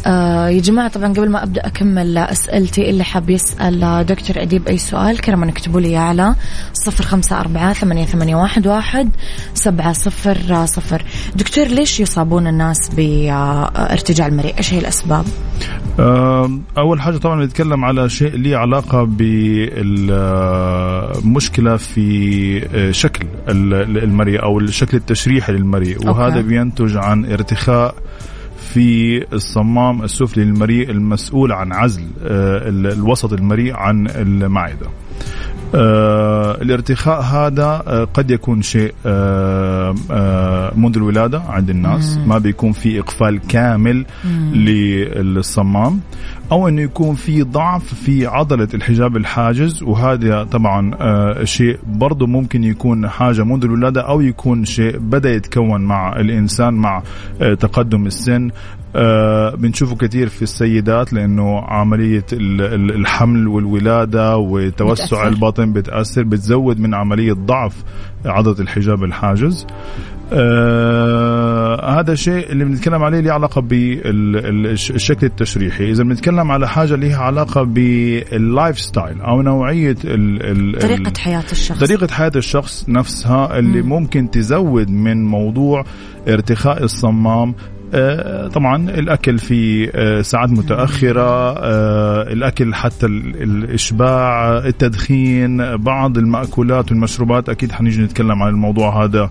آه 0.07 0.49
يا 0.49 0.61
جماعة 0.61 0.89
طبعا 0.89 1.13
قبل 1.13 1.31
ما 1.31 1.43
أبدأ 1.43 1.67
أكمل 1.67 2.19
أسئلتي 2.19 2.91
اللي 2.91 3.05
حاب 3.05 3.31
يسأل 3.31 4.07
دكتور 4.07 4.43
أديب 4.43 4.69
أي 4.69 4.79
سؤال 4.79 5.21
كرما 5.21 5.49
اكتبوا 5.49 5.81
لي 5.81 5.97
على 5.97 6.35
صفر 6.73 7.05
خمسة 7.05 7.41
أربعة 7.41 7.73
ثمانية, 7.73 8.05
ثمانية 8.05 8.37
واحد, 8.37 8.67
واحد 8.67 9.11
سبعة 9.55 9.93
صفر 9.93 10.67
صفر. 10.67 11.05
دكتور 11.37 11.67
ليش 11.67 12.01
يصابون 12.01 12.47
الناس 12.47 12.79
بارتجاع 12.97 14.27
المريء 14.27 14.55
إيش 14.59 14.75
هي 14.75 14.79
الأسباب؟ 14.79 15.25
أول 16.79 17.01
حاجة 17.01 17.17
طبعا 17.17 17.45
نتكلم 17.45 17.85
على 17.85 18.09
شيء 18.09 18.37
ليه 18.37 18.57
علاقة 18.57 19.05
بالمشكلة 19.05 20.17
في 21.77 22.91
شكل 22.93 23.27
المريء 23.49 24.43
أو 24.43 24.59
الشكل 24.59 24.97
التشريحي 24.97 25.53
للمريء. 25.53 26.09
وهذا 26.09 26.41
بينتج 26.41 26.97
عن 26.97 27.25
ارتخاء 27.25 27.95
في 28.75 29.25
الصمام 29.33 30.03
السفلي 30.03 30.45
للمريء 30.45 30.91
المسؤول 30.91 31.53
عن 31.53 31.73
عزل 31.73 32.03
الوسط 32.23 33.33
المريء 33.33 33.77
عن 33.77 34.07
المعدة. 34.07 34.87
آه 35.75 36.55
الارتخاء 36.63 37.21
هذا 37.23 37.83
آه 37.87 38.05
قد 38.05 38.31
يكون 38.31 38.63
شيء 38.63 38.95
آه 39.07 39.95
آه 40.11 40.73
منذ 40.77 40.97
الولادة 40.97 41.43
عند 41.49 41.71
الناس 41.71 42.17
مم. 42.17 42.29
ما 42.29 42.39
بيكون 42.39 42.73
في 42.73 42.99
إقفال 43.01 43.41
كامل 43.49 44.07
مم. 44.25 44.55
للصمام 44.55 46.01
أو 46.53 46.69
أنه 46.69 46.83
يكون 46.83 47.15
في 47.15 47.43
ضعف 47.43 47.95
في 47.95 48.27
عضلة 48.27 48.69
الحجاب 48.75 49.17
الحاجز 49.17 49.83
وهذا 49.83 50.45
طبعا 50.45 50.95
آه 51.01 51.45
شيء 51.45 51.79
برضه 51.87 52.27
ممكن 52.27 52.65
يكون 52.65 53.09
حاجة 53.09 53.45
منذ 53.45 53.65
الولادة 53.65 54.01
أو 54.01 54.21
يكون 54.21 54.65
شيء 54.65 54.99
بدأ 54.99 55.31
يتكون 55.31 55.81
مع 55.81 56.17
الإنسان 56.21 56.75
مع 56.75 57.03
آه 57.41 57.55
تقدم 57.55 58.07
السن 58.07 58.51
آه 58.97 59.55
بنشوفه 59.55 59.97
كثير 59.97 60.29
في 60.29 60.43
السيدات 60.43 61.13
لأنه 61.13 61.61
عملية 61.61 62.25
الحمل 62.33 63.49
والولادة 63.49 64.37
وتوسع 64.37 65.05
بتأثر. 65.05 65.29
البطن 65.29 65.73
بتأثر 65.73 66.23
بتزود 66.23 66.81
من 66.81 66.95
عملية 66.95 67.33
ضعف 67.33 67.85
عضلة 68.25 68.61
الحجاب 68.61 69.05
الحاجز 69.05 69.67
آه 70.33 72.01
هذا 72.01 72.13
الشيء 72.13 72.53
اللي 72.53 72.65
بنتكلم 72.65 73.03
عليه 73.03 73.21
له 73.21 73.33
علاقة 73.33 73.61
بالشكل 73.61 75.27
التشريحي. 75.27 75.91
إذا 75.91 76.03
بنتكلم 76.03 76.51
على 76.51 76.69
حاجة 76.69 76.95
لها 76.95 77.19
علاقة 77.19 77.63
بال 77.63 78.79
lifestyle 78.79 79.21
أو 79.21 79.43
نوعية 79.43 79.97
ال 80.05 80.75
ال 80.75 80.79
طريقة 80.79 81.13
حياة 81.19 81.45
الشخص. 81.53 81.79
طريقة 81.79 82.09
حياة 82.15 82.33
الشخص 82.37 82.89
نفسها 82.89 83.59
اللي 83.59 83.83
مم. 83.83 83.89
ممكن 83.89 84.31
تزود 84.31 84.91
من 84.91 85.25
موضوع 85.25 85.85
ارتخاء 86.29 86.85
الصمام. 86.85 87.55
آه، 87.95 88.49
طبعا 88.49 88.91
الأكل 88.91 89.39
في 89.39 89.91
آه، 89.95 90.23
ساعات 90.23 90.51
متأخرة 90.51 91.59
آه، 91.59 92.23
الأكل 92.23 92.75
حتى 92.75 93.07
الإشباع 93.07 94.59
التدخين 94.59 95.77
بعض 95.77 96.19
المأكولات 96.19 96.91
والمشروبات. 96.91 97.49
أكيد 97.49 97.73
حنيجي 97.73 98.03
نتكلم 98.03 98.43
عن 98.43 98.49
الموضوع 98.49 99.05
هذا 99.05 99.31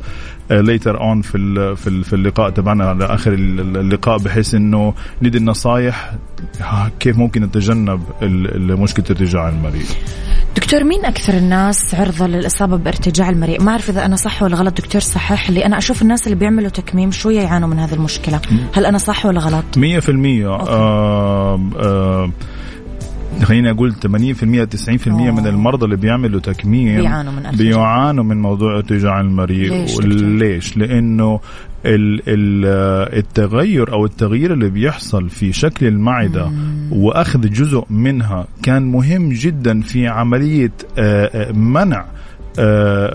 later 0.51 1.01
on 1.01 1.21
في 1.21 1.75
في 2.03 2.13
اللقاء 2.13 2.49
تبعنا 2.49 2.85
على 2.85 3.05
آخر 3.05 3.33
اللقاء 3.33 4.17
بحيث 4.17 4.55
إنه 4.55 4.93
ندي 5.21 5.37
النصائح 5.37 6.13
كيف 6.99 7.17
ممكن 7.17 7.43
نتجنب 7.43 8.01
مشكلة 8.69 9.05
ارتجاع 9.09 9.49
المريء 9.49 9.85
دكتور 10.55 10.83
مين 10.83 11.05
أكثر 11.05 11.33
الناس 11.33 11.95
عرضة 11.95 12.27
للإصابة 12.27 12.77
بارتجاع 12.77 13.29
المريء 13.29 13.61
ما 13.61 13.71
أعرف 13.71 13.89
إذا 13.89 14.05
أنا 14.05 14.15
صح 14.15 14.43
ولا 14.43 14.55
غلط 14.55 14.77
دكتور 14.77 15.01
صحح 15.01 15.49
لي. 15.49 15.65
أنا 15.65 15.77
أشوف 15.77 16.01
الناس 16.01 16.27
اللي 16.27 16.35
بيعملوا 16.35 16.69
تكميم 16.69 17.11
شوية 17.11 17.41
يعانوا 17.41 17.67
من 17.67 17.79
هذه 17.79 17.93
المشكلة. 17.93 18.41
هل 18.73 18.85
أنا 18.85 18.97
صح 18.97 19.25
ولا 19.25 19.39
غلط؟ 19.39 19.77
مية 19.77 19.99
في 19.99 20.09
المية. 20.09 20.47
آه 20.47 21.59
آه 21.79 22.31
خليني 23.43 23.71
أقول 23.71 23.93
80% 23.93 23.97
90% 23.97 25.07
أوه. 25.07 25.31
من 25.31 25.47
المرضى 25.47 25.85
اللي 25.85 25.95
بيعملوا 25.95 26.39
تكميم 26.39 27.01
بيعانوا 27.01 27.31
من 27.31 27.51
بيعانوا 27.57 28.23
من 28.23 28.41
موضوع 28.41 28.75
ارتجاع 28.75 29.19
المريء 29.19 29.71
ليش, 29.71 29.99
ليش؟ 29.99 30.77
لأنه 30.77 31.39
التغير 33.17 33.93
أو 33.93 34.05
التغيير 34.05 34.53
اللي 34.53 34.69
بيحصل 34.69 35.29
في 35.29 35.53
شكل 35.53 35.87
المعدة 35.87 36.49
مم. 36.49 36.89
وأخذ 36.91 37.49
جزء 37.49 37.85
منها 37.89 38.47
كان 38.63 38.91
مهم 38.91 39.29
جدا 39.29 39.81
في 39.81 40.07
عملية 40.07 40.71
منع 41.53 42.05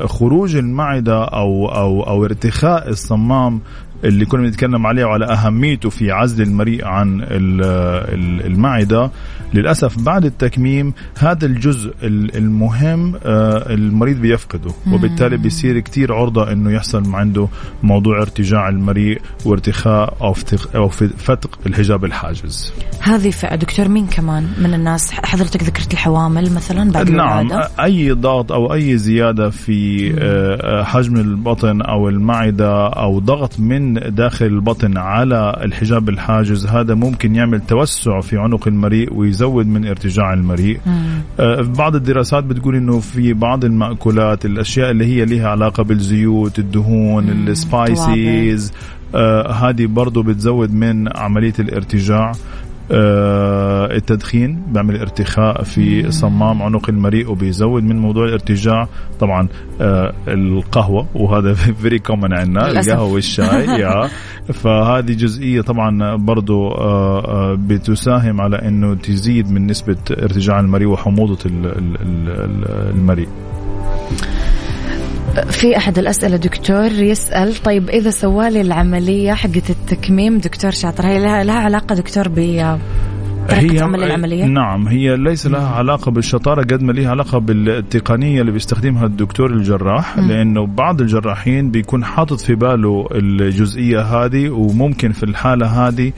خروج 0.07 0.57
المعدة 0.57 1.25
أو 1.25 1.69
أو 1.69 2.03
أو 2.03 2.25
ارتخاء 2.25 2.89
الصمام 2.89 3.61
اللي 4.05 4.25
كنا 4.25 4.43
بنتكلم 4.43 4.87
عليه 4.87 5.05
وعلى 5.05 5.25
أهميته 5.25 5.91
في 5.91 6.11
عزل 6.11 6.43
المريء 6.43 6.85
عن 6.85 7.27
المعدة. 8.47 9.11
للأسف 9.55 10.03
بعد 10.03 10.25
التكميم 10.25 10.95
هذا 11.19 11.47
الجزء 11.47 11.95
المهم 12.03 13.15
آه، 13.25 13.75
المريض 13.75 14.17
بيفقده. 14.17 14.71
وبالتالي 14.93 15.37
بيصير 15.37 15.81
كثير 15.81 16.15
عرضة 16.15 16.53
إنه 16.53 16.73
يحصل 16.73 17.15
عنده 17.15 17.49
موضوع 17.83 18.23
ارتجاع 18.23 18.69
المريء 18.69 19.21
وارتخاء 19.45 20.17
أو 20.21 20.35
أو 20.75 20.89
فتق 20.89 21.59
الحجاب 21.67 22.05
الحاجز. 22.05 22.73
هذه 23.01 23.31
فئة. 23.31 23.55
دكتور 23.57 23.89
مين 23.89 24.07
كمان 24.07 24.49
من 24.59 24.75
الناس؟ 24.75 25.13
حضرتك 25.13 25.63
ذكرت 25.63 25.93
الحوامل 25.93 26.55
مثلا 26.55 26.91
بعد 26.93 27.11
نعم 27.11 27.47
الولادة؟ 27.47 27.71
أي 27.85 28.13
ضغط 28.13 28.53
أو 28.53 28.75
أي 28.75 28.99
زيادة 28.99 29.51
في 29.51 30.13
آه، 30.19 30.83
حجم 30.83 31.17
البطن 31.17 31.83
أو 31.83 32.09
المعدة 32.09 32.89
أو 32.89 33.19
ضغط 33.19 33.61
من 33.61 33.92
من 33.93 34.15
داخل 34.15 34.47
البطن 34.47 34.97
على 34.97 35.61
الحجاب 35.65 36.09
الحاجز 36.09 36.67
هذا 36.67 36.95
ممكن 36.95 37.35
يعمل 37.35 37.61
توسع 37.61 38.21
في 38.21 38.39
عنق 38.39 38.69
المريء 38.69 39.15
ويزود 39.15 39.67
من 39.67 39.87
ارتجاع 39.87 40.33
المريء. 40.33 40.81
آه 41.41 41.61
بعض 41.63 41.95
الدراسات 41.95 42.45
بتقول 42.45 42.77
إنه 42.77 43.01
في 43.01 43.33
بعض 43.33 43.65
المأكولات 43.65 44.45
الأشياء 44.45 44.91
اللي 44.91 45.05
هي 45.07 45.25
لها 45.25 45.49
علاقة 45.49 45.83
بالزيوت 45.83 46.59
الدهون 46.59 47.29
ال 47.29 47.50
spices 47.50 48.73
آه 49.15 49.53
هذه 49.53 49.87
برضو 49.87 50.23
بتزود 50.23 50.75
من 50.75 51.17
عملية 51.17 51.55
الارتجاع. 51.59 52.33
التدخين 52.91 54.63
بيعمل 54.69 55.01
ارتخاء 55.01 55.63
في 55.63 56.11
صمام 56.11 56.63
عنق 56.63 56.89
المريء 56.89 57.31
وبيزود 57.31 57.83
من 57.83 57.99
موضوع 57.99 58.25
الارتجاع. 58.25 58.89
طبعا 59.21 59.49
آه 59.81 60.13
القهوة 60.29 61.07
وهذا 61.15 61.55
very 61.83 61.99
common 61.99 62.33
عندنا 62.33 62.71
القهوة 62.71 63.13
والشاي 63.13 63.83
فهذه 64.63 65.13
جزئية 65.13 65.61
طبعا 65.61 66.17
برضو 66.17 66.69
آه, 66.69 67.25
آه، 67.29 67.55
بتساهم 67.55 68.41
على 68.41 68.57
إنه 68.57 68.95
تزيد 68.95 69.51
من 69.51 69.67
نسبة 69.67 69.97
ارتجاع 70.11 70.61
المريء 70.61 70.89
وحموضة 70.89 71.39
المريء. 72.95 73.29
في 75.41 75.77
أحد 75.77 75.99
الأسئلة 75.99 76.37
دكتور 76.37 76.93
يسأل 76.93 77.63
طيب 77.63 77.91
إذا 77.91 78.11
سوالي 78.11 78.61
العملية 78.61 79.33
حقت 79.33 79.71
التكميم 79.71 80.39
دكتور 80.39 80.71
شاطر 80.71 81.07
هي 81.07 81.19
لها, 81.19 81.45
لها 81.45 81.55
علاقة 81.55 81.95
دكتور 81.95 82.29
ب 82.29 82.39
هي 83.51 83.81
عمل 83.81 84.03
العملية؟ 84.03 84.45
نعم 84.45 84.89
هي 84.89 85.17
ليس 85.17 85.47
لها 85.47 85.69
علاقة 85.69 86.11
بالشطارة 86.11 86.63
قد 86.63 86.83
ما 86.83 86.93
لها 86.93 87.11
علاقة 87.11 87.39
بالتقنية 87.39 88.41
اللي 88.41 88.53
بيستخدمها 88.53 89.07
الدكتور 89.07 89.51
الجراح 89.51 90.19
م. 90.19 90.21
لأنه 90.29 90.67
بعض 90.67 91.01
الجراحين 91.01 91.71
بيكون 91.71 92.05
حاطط 92.05 92.41
في 92.41 92.55
باله 92.55 93.09
الجزئية 93.15 94.01
هذه 94.01 94.49
وممكن 94.51 95.13
في 95.13 95.23
الحالة 95.23 95.67
هذه 95.67 96.13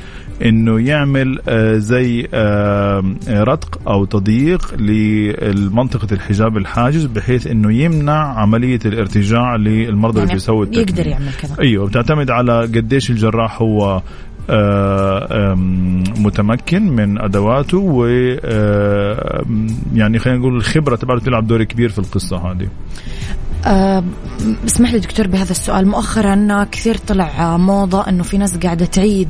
إنه 0.45 0.81
يعمل 0.81 1.39
آه، 1.49 1.77
زي 1.77 2.29
آه، 2.35 3.15
رتق 3.29 3.81
أو 3.89 4.05
تضييق 4.05 4.75
لمنطقة 4.75 6.09
الحجاب 6.13 6.57
الحاجز 6.57 7.05
بحيث 7.05 7.47
إنه 7.47 7.73
يمنع 7.73 8.41
عملية 8.41 8.79
الارتجاع 8.87 9.57
للمرضى 9.57 10.19
يعني 10.19 10.23
اللي 10.31 10.35
بيسوي 10.35 10.67
التكميم 10.67 10.89
يقدر 10.89 11.07
يعمل 11.07 11.33
كذا 11.43 11.57
أيوه 11.61 11.87
بتعتمد 11.87 12.31
على 12.31 12.61
قديش 12.61 13.11
الجراح 13.11 13.63
هو 13.63 14.03
متمكن 16.19 16.83
من 16.83 17.19
أدواته 17.21 17.79
و 17.79 18.07
يعني 19.95 20.19
خلينا 20.19 20.39
نقول 20.39 20.57
الخبرة 20.57 20.97
تبعته 20.97 21.25
تلعب 21.25 21.47
دور 21.47 21.65
كبير 21.65 21.89
في 21.89 21.99
القصة 21.99 22.37
هذه. 22.37 22.69
اسمح 24.67 24.93
لي 24.93 24.99
دكتور 24.99 25.27
بهذا 25.27 25.51
السؤال. 25.51 25.89
مؤخرا 25.89 26.65
كثير 26.65 26.97
طلع 26.97 27.57
موضة 27.57 28.09
أنه 28.09 28.23
في 28.23 28.39
ناس 28.39 28.57
قاعدة 28.57 28.85
تعيد 28.87 29.29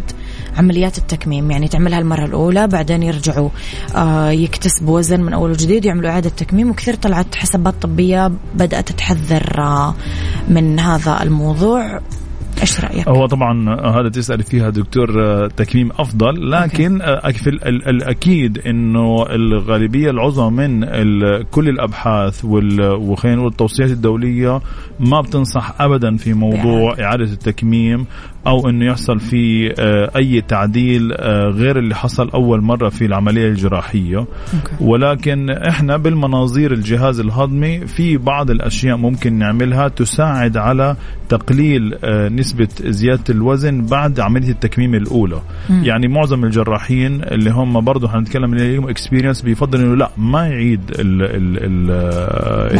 عمليات 0.59 0.99
التكميم 0.99 1.51
يعني 1.51 1.69
تعملها 1.69 1.99
المرة 1.99 2.25
الأولى 2.25 2.67
بعدين 2.67 3.03
يرجعوا 3.03 3.49
آه 3.97 4.31
يكتسبوا 4.31 4.99
وزن 4.99 5.21
من 5.21 5.33
أول 5.33 5.51
وجديد 5.51 5.85
يعملوا 5.85 6.11
إعادة 6.11 6.29
تكميم 6.29 6.71
وكثير 6.71 6.95
طلعت 6.95 7.35
حسابات 7.35 7.75
طبية 7.83 8.33
بدأت 8.55 8.93
تحذر 8.93 9.59
آه 9.59 9.95
من 10.49 10.81
هذا 10.81 11.23
الموضوع. 11.23 12.01
إيش 12.65 12.85
رأيك؟ 12.85 13.09
هو 13.09 13.27
طبعا 13.27 13.75
هذا 14.01 14.09
تسأل 14.09 14.43
فيها 14.43 14.71
دكتور 14.71 15.23
آه، 15.25 15.47
تكميم 15.47 15.91
أفضل 15.99 16.51
لكن 16.51 17.03
آه، 17.03 17.31
في 17.31 17.51
الاكيد 17.91 18.59
إنه 18.59 19.27
الغالبية 19.31 20.11
العظمى 20.11 20.69
من 20.69 20.85
كل 21.43 21.69
الأبحاث 21.69 22.45
وخلينا 22.45 23.37
نقول 23.37 23.51
التوصيات 23.51 23.91
الدولية 23.91 24.61
ما 25.01 25.21
بتنصح 25.21 25.75
ابدا 25.81 26.17
في 26.17 26.33
موضوع 26.33 26.97
إعادة 27.01 27.25
التكميم 27.25 28.07
أو 28.47 28.69
إنه 28.69 28.85
يحصل 28.87 29.21
في 29.21 29.75
آه، 29.79 30.11
أي 30.17 30.41
تعديل 30.41 31.13
غير 31.51 31.79
اللي 31.79 31.95
حصل 31.95 32.31
أول 32.31 32.61
مرة 32.61 32.89
في 32.89 33.05
العملية 33.05 33.49
الجراحية. 33.49 34.27
ولكن 34.81 35.51
إحنا 35.51 35.97
بالمناظير 35.97 36.73
الجهاز 36.73 37.21
الهضمي 37.21 37.87
في 37.87 38.17
بعض 38.17 38.51
الأشياء 38.51 38.97
ممكن 38.97 39.33
نعملها 39.39 39.89
تساعد 39.89 40.57
على 40.57 40.97
تقليل 41.29 41.95
نسبة 42.37 42.69
زيادة 42.81 43.25
الوزن 43.31 43.87
بعد 43.87 44.21
عملية 44.21 44.51
التكميم 44.51 44.95
الأولى. 44.95 45.41
يعني 45.83 46.09
معظم 46.09 46.45
الجراحين 46.45 47.23
اللي 47.25 47.51
هم 47.51 47.81
برضه 47.81 48.09
حنتكلم 48.09 48.53
اللي 48.53 48.77
لهم 48.77 48.89
اكسبيرينس 48.89 49.43
بيفضل 49.43 49.81
إنه 49.81 49.97
لا 49.97 50.11
ما 50.19 50.47
يعيد 50.47 50.81
ال 50.91 51.23
ال 51.23 51.59
ال 51.65 51.91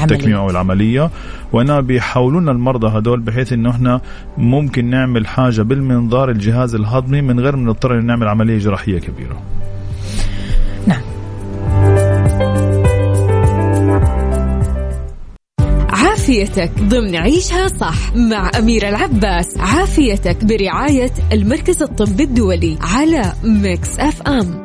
التكميم 0.03 0.37
أو 0.37 0.51
العملية. 0.51 1.11
وانما 1.53 1.81
بيحاولوا 2.05 2.41
لنا 2.41 2.53
المرضى 2.53 2.99
هدول 2.99 3.21
بحيث 3.21 3.53
إنه 3.53 3.71
إحنا 3.71 4.01
ممكن 4.39 4.91
نعمل 4.91 5.27
حاجة 5.27 5.63
بالمنظار 5.63 6.31
الجهاز 6.31 6.75
الهضمي 6.75 7.23
من 7.23 7.41
غير 7.41 7.57
ما 7.57 7.63
نضطر 7.71 8.01
نعمل 8.01 8.29
عملية 8.29 8.59
جراحية 8.59 8.99
كبيرة. 8.99 9.43
عافيتك 15.89 16.71
ضمن 16.81 17.17
عيشها 17.17 17.69
صح 17.69 18.17
مع 18.17 18.51
أميرة 18.59 18.89
العباس. 18.89 19.59
عافيتك 19.59 20.45
برعاية 20.45 21.13
المركز 21.33 21.83
الطبي 21.83 22.25
الدولي 22.25 22.79
على 22.81 23.33
Mix 23.45 24.01
FM. 24.01 24.64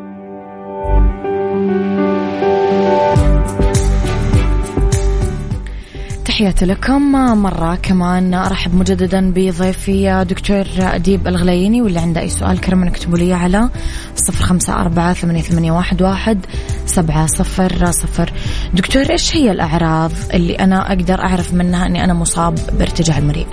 تحياتي 6.40 6.66
لكم. 6.66 7.12
مرة 7.42 7.76
كمان 7.76 8.34
أرحب 8.34 8.76
مجددا 8.76 9.32
بضيفي 9.32 10.26
دكتور 10.30 10.66
أديب 10.80 11.28
الغليني 11.28 11.82
واللي 11.82 12.00
عنده 12.00 12.22
أي 12.22 12.30
سؤال 12.30 12.62
كرما 12.62 12.84
اكتبوا 12.84 13.18
لي 13.18 13.34
على 13.34 13.70
صفر 14.16 14.44
خمسة 14.44 14.74
أربعة 14.82 15.14
ثمانية, 15.14 15.72
واحد, 15.72 16.02
واحد 16.02 16.46
سبعة 16.86 17.28
صفر 17.28 17.92
صفر. 17.92 18.34
دكتور 18.74 19.10
إيش 19.10 19.36
هي 19.36 19.52
الأعراض 19.52 20.12
اللي 20.34 20.54
أنا 20.56 20.88
أقدر 20.88 21.20
أعرف 21.20 21.54
منها 21.54 21.86
أني 21.86 22.04
أنا 22.04 22.14
مصاب 22.14 22.60
بارتجاع 22.80 23.18
المريء؟ 23.18 23.48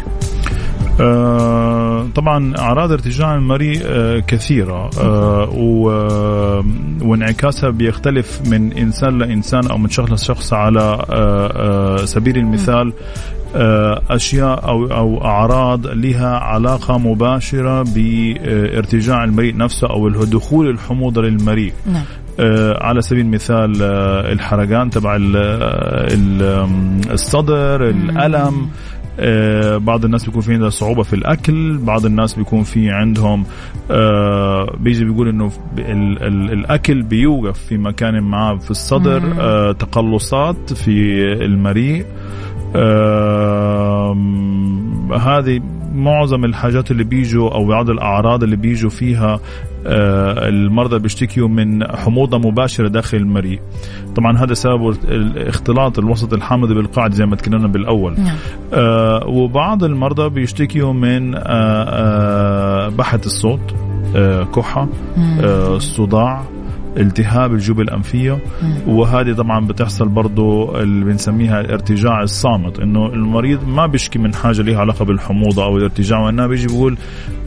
طبعا 2.15 2.59
أعراض 2.59 2.93
ارتجاع 2.93 3.35
المريء 3.35 3.81
آه 3.85 4.19
كثيرة 4.19 4.91
آه 5.01 6.65
وانعكاسها 7.03 7.71
بيختلف 7.71 8.41
من 8.47 8.73
إنسان 8.73 9.19
لإنسان 9.19 9.67
أو 9.67 9.79
من 9.79 9.91
شخص 9.91 10.13
لشخص 10.13 10.53
على 10.53 10.81
آه 10.81 11.97
آه 12.01 12.05
سبيل 12.05 12.37
المثال 12.37 12.93
آه، 13.57 14.03
أشياء 14.11 14.69
أو 14.69 14.87
أو 14.87 15.25
أعراض 15.25 15.87
لها 15.87 16.37
علاقة 16.39 16.99
مباشرة 16.99 17.83
بارتجاع 17.83 19.25
المريء 19.25 19.57
نفسه 19.57 19.91
أو 19.91 20.09
دخول 20.09 20.71
الحموضة 20.71 21.23
للمريء 21.23 21.73
نعم. 21.87 22.05
آه 22.41 22.85
على 22.85 23.03
سبيل 23.03 23.21
المثال 23.21 23.83
آه 23.83 24.33
الحرقان 24.33 24.91
تبع 24.91 25.17
الصدر 27.11 27.89
الألم 27.89 28.55
آه 28.55 28.67
بعض 29.79 30.05
الناس 30.05 30.25
بيكون 30.25 30.41
في 30.41 30.53
عندها 30.55 30.71
صعوبة 30.71 31.03
في 31.03 31.13
الأكل 31.13 31.79
بعض 31.79 32.07
الناس 32.07 32.35
بيكون 32.35 32.63
في 32.63 32.91
عندهم 32.91 33.45
آه 33.91 34.77
بيجي 34.81 35.05
بيقول 35.05 35.29
إنه 35.29 35.53
ال 35.79 36.23
ال 36.23 36.53
الأكل 36.53 37.03
بيوقف 37.03 37.59
في 37.59 37.79
مكان 37.79 38.23
معاه 38.23 38.57
في 38.57 38.71
الصدر 38.71 39.23
آه 39.41 39.73
تقلصات 39.73 40.73
في 40.73 41.23
المريء. 41.45 42.07
آه 42.77 44.17
هذه 45.21 45.61
معظم 45.95 46.45
الحاجات 46.45 46.91
اللي 46.91 47.05
بيجوا 47.05 47.51
أو 47.51 47.67
بعض 47.67 47.91
الأعراض 47.91 48.43
اللي 48.43 48.57
بيجوا 48.57 48.91
فيها 48.91 49.33
آه، 49.35 49.41
المرضى 50.49 50.99
بيشتكيوا 50.99 51.49
من 51.49 51.97
حموضة 51.97 52.39
مباشرة 52.39 52.89
داخل 52.89 53.17
المريء. 53.17 53.61
طبعا 54.17 54.39
هذا 54.39 54.55
سبب 54.55 54.97
اختلاط 55.37 55.99
الوسط 55.99 56.33
الحامضي 56.33 56.75
بالقاعده 56.75 57.15
زي 57.15 57.27
ما 57.27 57.37
تكلمنا 57.37 57.69
بالأول. 57.69 58.21
نعم. 58.21 58.37
آه 58.73 59.27
وبعض 59.27 59.85
المرضى 59.85 60.29
بيشتكيوا 60.29 60.93
من 60.93 61.35
آه 61.35 61.41
آه 61.43 62.89
بحه 62.89 63.21
الصوت 63.27 63.75
آه 64.17 64.45
آه 65.41 65.79
صداع 65.79 66.43
التهاب 66.97 67.53
الجيوب 67.53 67.81
الأنفية. 67.81 68.39
وهذه 68.87 69.33
طبعا 69.33 69.67
بتحصل 69.67 70.09
برضو 70.09 70.77
اللي 70.77 71.05
بنسميها 71.05 71.61
الارتجاع 71.61 72.23
الصامت 72.23 72.81
إنه 72.81 73.07
المريض 73.07 73.69
ما 73.69 73.87
بيشكي 73.87 74.19
من 74.19 74.35
حاجة 74.35 74.63
لها 74.63 74.81
علاقة 74.81 75.05
بالحموضة 75.05 75.65
أو 75.65 75.77
الارتجاع 75.77 76.21
وإنما 76.21 76.47
بيجي 76.47 76.67
بيقول 76.67 76.99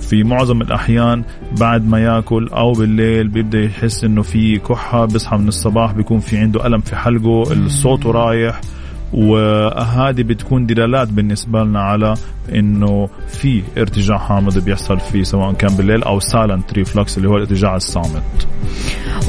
في 0.09 0.23
معظم 0.23 0.61
الأحيان 0.61 1.23
بعد 1.59 1.87
ما 1.87 1.99
ياكل 1.99 2.47
أو 2.47 2.71
بالليل 2.71 3.27
بيبدأ 3.27 3.59
يحس 3.63 4.03
إنه 4.03 4.21
في 4.21 4.57
كحة 4.57 5.05
بيصحى 5.05 5.37
من 5.37 5.47
الصباح 5.47 5.91
بيكون 5.91 6.19
في 6.19 6.37
عنده 6.37 6.67
ألم 6.67 6.79
في 6.81 6.95
حلقه 6.95 7.53
الصوت 7.53 8.05
رايح 8.05 8.61
وهذه 9.13 10.23
بتكون 10.23 10.65
دلالات 10.65 11.07
بالنسبة 11.07 11.63
لنا 11.63 11.81
على 11.81 12.13
إنه 12.55 13.09
في 13.27 13.63
ارتجاع 13.77 14.17
حامض 14.17 14.57
بيحصل 14.57 14.99
فيه 14.99 15.23
سواء 15.23 15.53
كان 15.53 15.75
بالليل 15.75 16.03
أو 16.03 16.19
silent 16.19 16.73
reflux 16.73 17.17
اللي 17.17 17.29
هو 17.29 17.35
الارتجاع 17.35 17.75
الصامت. 17.75 18.47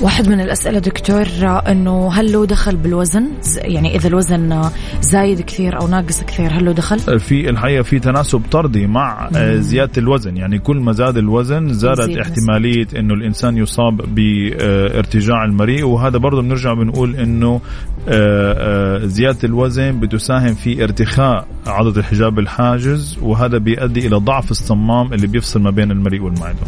واحد 0.03 0.29
من 0.29 0.41
الأسئلة 0.41 0.79
دكتور 0.79 1.27
أنه 1.45 2.13
هل 2.13 2.33
له 2.33 2.47
دخل 2.47 2.77
بالوزن؟ 2.77 3.25
يعني 3.57 3.97
إذا 3.97 4.09
الوزن 4.09 4.63
زايد 5.01 5.41
كثير 5.41 5.81
أو 5.81 5.89
ناقص 5.89 6.23
كثير 6.23 6.53
هل 6.53 6.65
له 6.65 6.73
دخل؟ 6.73 7.21
في 7.21 7.51
الحقيقة 7.51 7.83
في 7.83 7.99
تناسب 7.99 8.43
طردي 8.51 8.87
مع 8.87 9.29
مم. 9.33 9.61
زيادة 9.61 9.93
الوزن. 9.99 10.37
يعني 10.37 10.59
كل 10.59 10.77
ما 10.77 10.93
زاد 10.93 11.17
الوزن 11.17 11.73
زادت 11.73 12.17
احتمالية 12.17 12.87
أنه 12.97 13.15
الإنسان 13.15 13.57
يصاب 13.57 14.15
بارتجاع 14.15 15.45
المريء. 15.45 15.85
وهذا 15.85 16.19
برضه 16.19 16.43
بنرجع 16.43 16.75
بنقول 16.75 17.17
أنه 17.17 17.61
زيادة 19.07 19.39
الوزن 19.45 20.01
بتساهم 20.01 20.55
في 20.55 20.85
ارتخاء 20.85 21.47
عضلة 21.67 21.97
الحجاب 21.97 22.39
الحاجز. 22.39 23.10
وهذا 23.19 23.59
بيؤدي 23.59 24.07
إلى 24.07 24.17
ضعف 24.17 24.51
الصمام 24.51 25.13
اللي 25.13 25.27
بيفصل 25.27 25.61
ما 25.61 25.71
بين 25.71 25.91
المريء 25.91 26.23
والمعدة. 26.23 26.67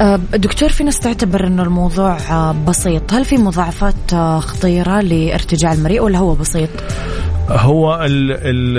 أه، 0.00 0.16
دكتور 0.16 0.68
في 0.68 0.84
ناس 0.84 0.98
تعتبر 0.98 1.46
إنه 1.46 1.62
الموضوع 1.62 2.16
أه، 2.16 2.54
بسيط. 2.68 3.12
هل 3.12 3.24
في 3.24 3.36
مضاعفات 3.36 4.12
أه، 4.12 4.40
خطيرة 4.40 5.00
لارتجاع 5.00 5.72
المريء 5.72 6.02
ولا 6.02 6.18
هو 6.18 6.34
بسيط؟ 6.34 6.70
هو 7.48 8.04
ال 8.04 8.32
ال 8.32 8.78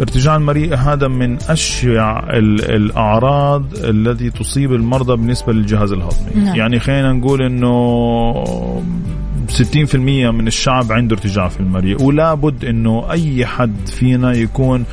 ارتجاع 0.00 0.36
المريء 0.36 0.74
هذا 0.74 1.08
من 1.08 1.38
أشيع 1.48 2.30
الأعراض 2.36 3.64
التي 3.74 4.30
تصيب 4.30 4.72
المرضى 4.72 5.16
بالنسبة 5.16 5.52
للجهاز 5.52 5.92
الهضمي. 5.92 6.44
نعم. 6.44 6.56
يعني 6.56 6.80
خلينا 6.80 7.12
نقول 7.12 7.42
إنه 7.42 7.70
60% 9.50 9.94
من 9.96 10.46
الشعب 10.46 10.92
عنده 10.92 11.16
ارتجاع 11.16 11.48
في 11.48 11.60
المريء 11.60 12.02
ولا 12.02 12.34
بد 12.34 12.64
إنه 12.64 13.10
أي 13.10 13.46
حد 13.46 13.88
فينا 13.88 14.32
يكون 14.32 14.84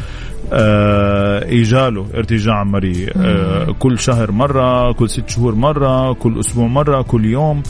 آه 0.54 1.46
إيجاله 1.46 2.06
ارتجاع 2.16 2.64
مريء 2.64 3.12
آه 3.18 3.76
كل 3.80 4.00
شهر 4.00 4.32
مرة 4.32 4.92
كل 4.92 5.10
ست 5.10 5.30
شهور 5.30 5.56
مرة 5.56 6.14
كل 6.14 6.40
أسبوع 6.40 6.68
مرة 6.68 7.02
كل 7.02 7.26
يوم. 7.26 7.64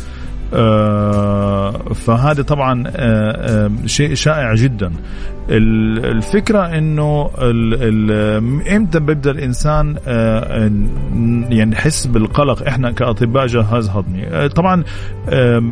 فهذا 1.96 2.42
طبعا 2.42 2.84
آه 2.88 3.66
آه 3.66 3.72
شيء 3.86 4.14
شائع 4.14 4.56
جدا. 4.56 4.92
الفكرة 5.50 6.60
إنه 6.78 7.30
إمتى 8.76 9.00
بيبدأ 9.00 9.32
الإنسان 9.32 9.96
آه، 10.08 10.72
يعني 11.50 11.72
يحس 11.72 12.08
بالقلق؟ 12.08 12.68
إحنا 12.68 12.92
كأطباء 12.92 13.46
جهاز 13.46 13.90
هضمي 13.90 14.28
آه، 14.28 14.48
طبعا 14.48 14.84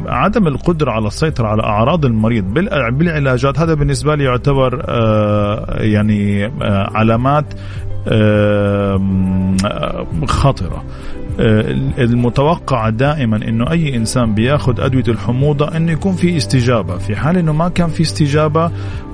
عدم 0.08 0.48
القدرة 0.48 0.92
على 0.92 1.08
السيطرة 1.08 1.48
على 1.48 1.64
أعراض 1.64 2.06
المريض 2.06 2.54
بالعلاجات 2.92 3.60
هذا 3.60 3.74
بالنسبة 3.74 4.16
لي 4.16 4.24
يعتبر 4.24 4.86
آه، 4.88 5.82
يعني 5.82 6.52
علامات 6.96 7.46
خطرة. 10.28 10.84
المتوقع 12.00 12.90
دائما 12.90 13.38
إنه 13.38 13.72
أي 13.72 13.96
إنسان 13.96 14.34
بياخذ 14.34 14.82
أدوية 14.82 15.04
الحموضة 15.08 15.78
إنه 15.78 15.92
يكون 15.92 16.14
في 16.14 16.38
استجابة. 16.38 16.98
في 16.98 17.16
حال 17.16 17.38
إنه 17.38 17.54
ما 17.54 17.70
كان 17.70 17.88
في 17.90 18.02
استجابة 18.02 18.72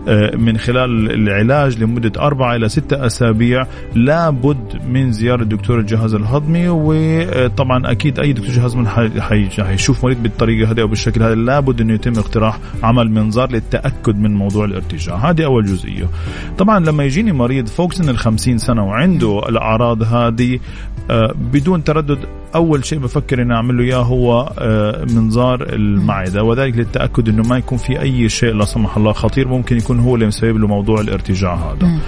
آه، 0.08 0.36
من 0.36 0.58
خلال 0.58 1.12
العلاج 1.12 1.84
لمدة 1.84 2.22
أربعة 2.22 2.56
إلى 2.56 2.70
ستة 2.70 3.06
أسابيع 3.06 3.68
لابد 3.96 4.82
من 4.90 5.12
زيارة 5.12 5.44
دكتور 5.44 5.80
الجهاز 5.80 6.14
الهضمي. 6.14 6.70
وطبعا 6.70 7.92
أكيد 7.92 8.20
أي 8.20 8.34
دكتور 8.34 8.52
جهاز 8.52 8.76
هضمي 8.76 9.10
حيشوف 9.50 10.04
مريض 10.04 10.24
بالطريقة 10.24 10.72
هذه 10.72 10.82
أو 10.82 10.88
بالشكل 10.88 11.24
هذا 11.24 11.36
لابد 11.36 11.82
أنه 11.82 11.94
يتم 11.94 12.20
اقتراح 12.20 12.60
عمل 12.84 13.12
منظار 13.12 13.52
للتأكد 13.52 14.20
من 14.20 14.36
موضوع 14.36 14.66
الارتجاع. 14.66 15.16
هذه 15.16 15.46
أول 15.46 15.66
جزئية. 15.66 16.10
طبعا 16.58 16.80
لما 16.80 17.04
يجيني 17.04 17.32
مريض 17.32 17.68
فوق 17.68 17.94
سن 17.94 18.10
الخمسين 18.10 18.58
سنة 18.58 18.86
وعنده 18.88 19.50
الأعراض 19.50 20.04
هذه 20.04 20.60
آه، 21.10 21.34
بدون 21.54 21.84
تردد 21.84 22.11
the 22.15 22.40
أول 22.56 22.86
شيء 22.86 23.00
بفكر 23.00 23.42
إني 23.42 23.54
اعمل 23.54 23.78
له 23.78 23.84
إياه 23.84 24.02
هو 24.02 24.54
آه، 24.60 25.06
منظار 25.06 25.74
المعدة 25.74 26.44
وذلك 26.44 26.78
للتأكد 26.78 27.30
إنه 27.30 27.44
ما 27.44 27.58
يكون 27.58 27.78
في 27.78 28.02
أي 28.02 28.30
شيء 28.30 28.54
لا 28.54 28.66
سمح 28.66 28.98
الله 28.98 29.12
خطير 29.12 29.48
ممكن 29.48 29.78
يكون 29.78 30.00
هو 30.00 30.16
اللي 30.16 30.28
مسبب 30.28 30.58
له 30.58 30.68
موضوع 30.68 31.02
الارتجاع 31.02 31.56
هذا. 31.56 32.00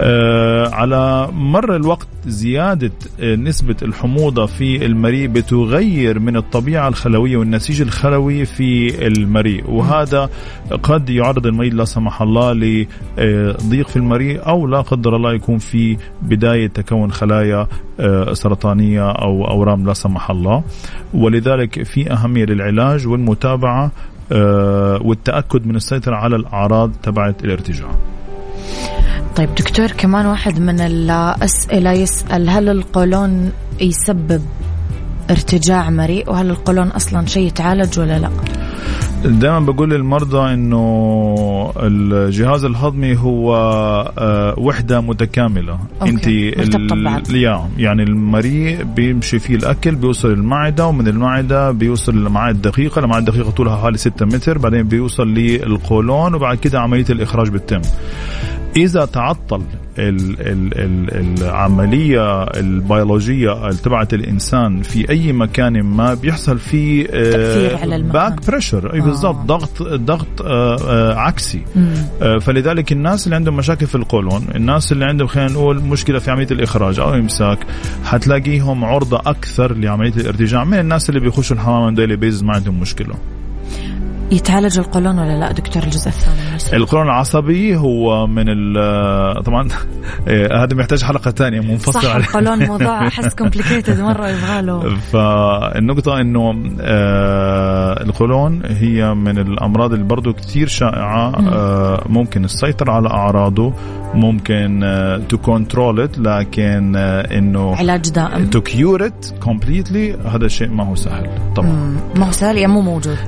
آه 0.00 0.68
على 0.74 1.28
مر 1.32 1.76
الوقت 1.76 2.06
زيادة 2.26 2.92
آه 3.20 3.34
نسبة 3.36 3.76
الحموضة 3.82 4.46
في 4.46 4.86
المريء 4.86 5.28
بتغير 5.28 6.18
من 6.18 6.36
الطبيعة 6.36 6.88
الخلوية 6.88 7.36
والنسيج 7.36 7.80
الخلوي 7.82 8.44
في 8.44 9.06
المريء 9.06 9.70
وهذا 9.70 10.30
قد 10.82 11.10
يعرض 11.10 11.46
المريض 11.46 11.74
لا 11.74 11.84
سمح 11.84 12.22
الله 12.22 12.52
لضيق 12.52 13.88
في 13.88 13.96
المريء 13.96 14.46
أو 14.48 14.66
لا 14.66 14.80
قدر 14.80 15.16
الله 15.16 15.32
يكون 15.34 15.58
في 15.58 15.96
بداية 16.22 16.66
تكون 16.66 17.12
خلايا 17.12 17.66
آه 18.00 18.32
سرطانية 18.32 19.10
أو 19.10 19.44
أورام 19.74 19.86
لا 19.86 19.94
سمح 19.94 20.30
الله. 20.30 20.62
ولذلك 21.14 21.82
في 21.82 22.12
أهمية 22.12 22.44
للعلاج 22.44 23.06
والمتابعة 23.06 23.90
آه، 24.32 25.00
والتأكد 25.04 25.66
من 25.66 25.76
السيطرة 25.76 26.16
على 26.16 26.36
الأعراض 26.36 26.90
تبعت 27.02 27.44
الارتجاع. 27.44 27.90
طيب 29.36 29.54
دكتور 29.54 29.86
كمان 29.86 30.26
واحد 30.26 30.60
من 30.60 30.80
الأسئلة 30.80 31.92
يسأل 31.92 32.50
هل 32.50 32.68
القولون 32.68 33.52
يسبب 33.80 34.42
ارتجاع 35.30 35.90
مريء؟ 35.90 36.30
وهل 36.30 36.50
القولون 36.50 36.88
أصلا 36.88 37.26
شيء 37.26 37.46
يتعالج 37.46 37.98
ولا 37.98 38.18
لا؟ 38.18 38.30
دائما 39.24 39.60
بقول 39.60 39.90
للمرضى 39.90 40.54
إنه 40.54 41.72
الجهاز 41.76 42.64
الهضمي 42.64 43.16
هو 43.16 43.54
آه، 44.18 44.54
وحدة 44.58 45.00
متكاملة. 45.00 45.78
انت 46.02 46.26
يعني 47.78 48.02
المريء 48.02 48.82
بيمشي 48.82 49.38
فيه 49.38 49.54
الأكل 49.56 49.94
بيوصل 49.94 50.30
المعدة 50.30 50.86
ومن 50.86 51.08
المعدة 51.08 51.70
بيوصل 51.70 52.14
للامعاء 52.14 52.50
الدقيقه 52.50 52.98
الامعاء 52.98 53.18
الدقيقه 53.20 53.50
طولها 53.50 53.76
حوالي 53.76 53.98
6 53.98 54.26
متر 54.26 54.58
بعدين 54.58 54.82
بيوصل 54.82 55.28
للقولون 55.34 56.34
وبعد 56.34 56.56
كده 56.58 56.80
عملية 56.80 57.06
الإخراج 57.10 57.48
بتتم. 57.48 57.80
إذا 58.76 59.04
تعطل 59.04 59.62
ال 59.98 60.40
ال 60.40 60.78
ال 60.78 61.42
العملية 61.42 62.42
البيولوجية 62.42 63.70
تبعت 63.70 64.14
الإنسان 64.14 64.82
في 64.82 65.10
أي 65.10 65.32
مكان 65.32 65.82
ما 65.82 66.14
بيحصل 66.14 66.58
في 66.58 67.02
تأثير 67.04 67.76
على 67.76 68.02
back 68.02 68.46
pressure 68.46 69.00
بالضبط 69.00 69.36
آه. 69.36 69.44
ضغط 69.46 69.82
ضغط 69.82 70.42
آه 70.42 70.76
آه 70.88 71.14
عكسي. 71.14 71.62
آه 72.22 72.38
فلذلك 72.38 72.92
الناس 72.92 73.24
اللي 73.24 73.36
عندهم 73.36 73.56
مشاكل 73.56 73.86
في 73.86 73.94
القولون 73.94 74.46
الناس 74.54 74.92
اللي 74.92 75.04
عندهم 75.04 75.28
خلينا 75.28 75.52
نقول 75.52 75.80
مشكلة 75.80 76.18
في 76.18 76.30
عملية 76.30 76.48
الإخراج 76.50 77.00
أو 77.00 77.14
الامساك 77.14 77.58
حتلاقيهم 78.04 78.84
عرضة 78.84 79.16
أكثر 79.26 79.74
لعملية 79.74 80.14
الارتجاع 80.16 80.64
من 80.64 80.78
الناس 80.78 81.08
اللي 81.08 81.20
بيخشوا 81.20 81.56
الحمام 81.56 81.94
daily 81.94 82.16
basis 82.16 82.42
ما 82.42 82.52
عندهم 82.54 82.80
مشكلة. 82.80 83.14
يتعالج 84.32 84.78
القولون 84.78 85.18
ولا 85.18 85.38
لا 85.38 85.52
دكتور 85.52 85.82
الجزء 85.82 86.08
الثاني؟ 86.08 86.82
القولون 86.82 87.06
العصبي 87.06 87.76
هو 87.76 88.26
من 88.26 88.44
طبعا 89.42 89.68
إيه، 90.28 90.64
هذا 90.64 90.76
محتاج 90.76 91.04
حلقة 91.04 91.30
ثانية 91.30 91.60
منفصله 91.60 92.02
صح 92.02 92.14
القولون 92.14 92.64
موضوع 92.70 93.06
احس 93.06 93.34
complicated 93.34 94.00
مرة 94.00 94.28
يبغى 94.28 94.62
له 94.62 94.96
فالنقطة 95.12 96.20
إنه 96.20 96.70
آه، 96.80 98.02
القولون 98.02 98.62
هي 98.66 99.14
من 99.14 99.38
الأمراض 99.38 99.92
اللي 99.92 100.04
برضه 100.04 100.32
كثير 100.32 100.66
شائعة 100.66 101.32
آه، 101.52 102.02
ممكن 102.08 102.44
السيطره 102.44 102.92
على 102.92 103.08
أعراضه 103.08 103.72
ممكن 104.14 104.80
to 105.28 105.38
control 105.38 106.00
it 106.00 106.18
لكن 106.18 106.96
آه، 106.96 107.38
إنه 107.38 107.76
علاج 107.76 108.10
دائم. 108.10 108.50
to 108.50 108.60
cure 108.60 109.06
it 109.06 109.26
completely 109.40 110.12
هذا 110.12 110.46
الشيء 110.46 110.68
ما 110.68 110.84
هو 110.84 110.94
سهل 110.94 111.28
طبعا. 111.56 111.96
ما 112.16 112.26
هو 112.26 112.32
سهل 112.32 112.56
يعني 112.56 112.72
مو 112.72 112.80
موجود. 112.80 113.18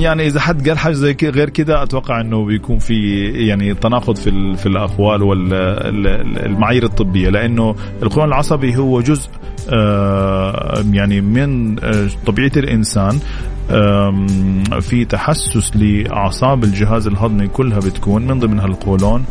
يعني 0.00 0.26
إذا 0.26 0.40
حد 0.40 0.68
قال 0.68 0.78
حاجة 0.78 0.92
زي 0.92 1.16
غير 1.22 1.50
كذا 1.50 1.82
أتوقع 1.82 2.20
إنه 2.20 2.44
بيكون 2.44 2.78
في 2.78 3.24
يعني 3.48 3.74
تناقض 3.74 4.16
في 4.16 4.56
في 4.56 4.66
الأقوال 4.66 5.22
والمعايير 5.22 6.84
الطبية. 6.84 7.28
لأنه 7.30 7.74
القولون 8.02 8.28
العصبي 8.28 8.76
هو 8.76 9.00
جزء 9.00 9.30
آه، 9.70 10.84
يعني 10.92 11.20
من 11.20 11.78
آه، 11.84 12.08
طبيعة 12.26 12.52
الإنسان. 12.56 13.18
في 14.80 15.04
تحسس 15.04 15.76
لأعصاب 15.76 16.64
الجهاز 16.64 17.06
الهضمي 17.06 17.48
كلها 17.48 17.78
بتكون 17.78 18.26
من 18.26 18.38
ضمنها 18.38 18.66
القولون. 18.66 19.24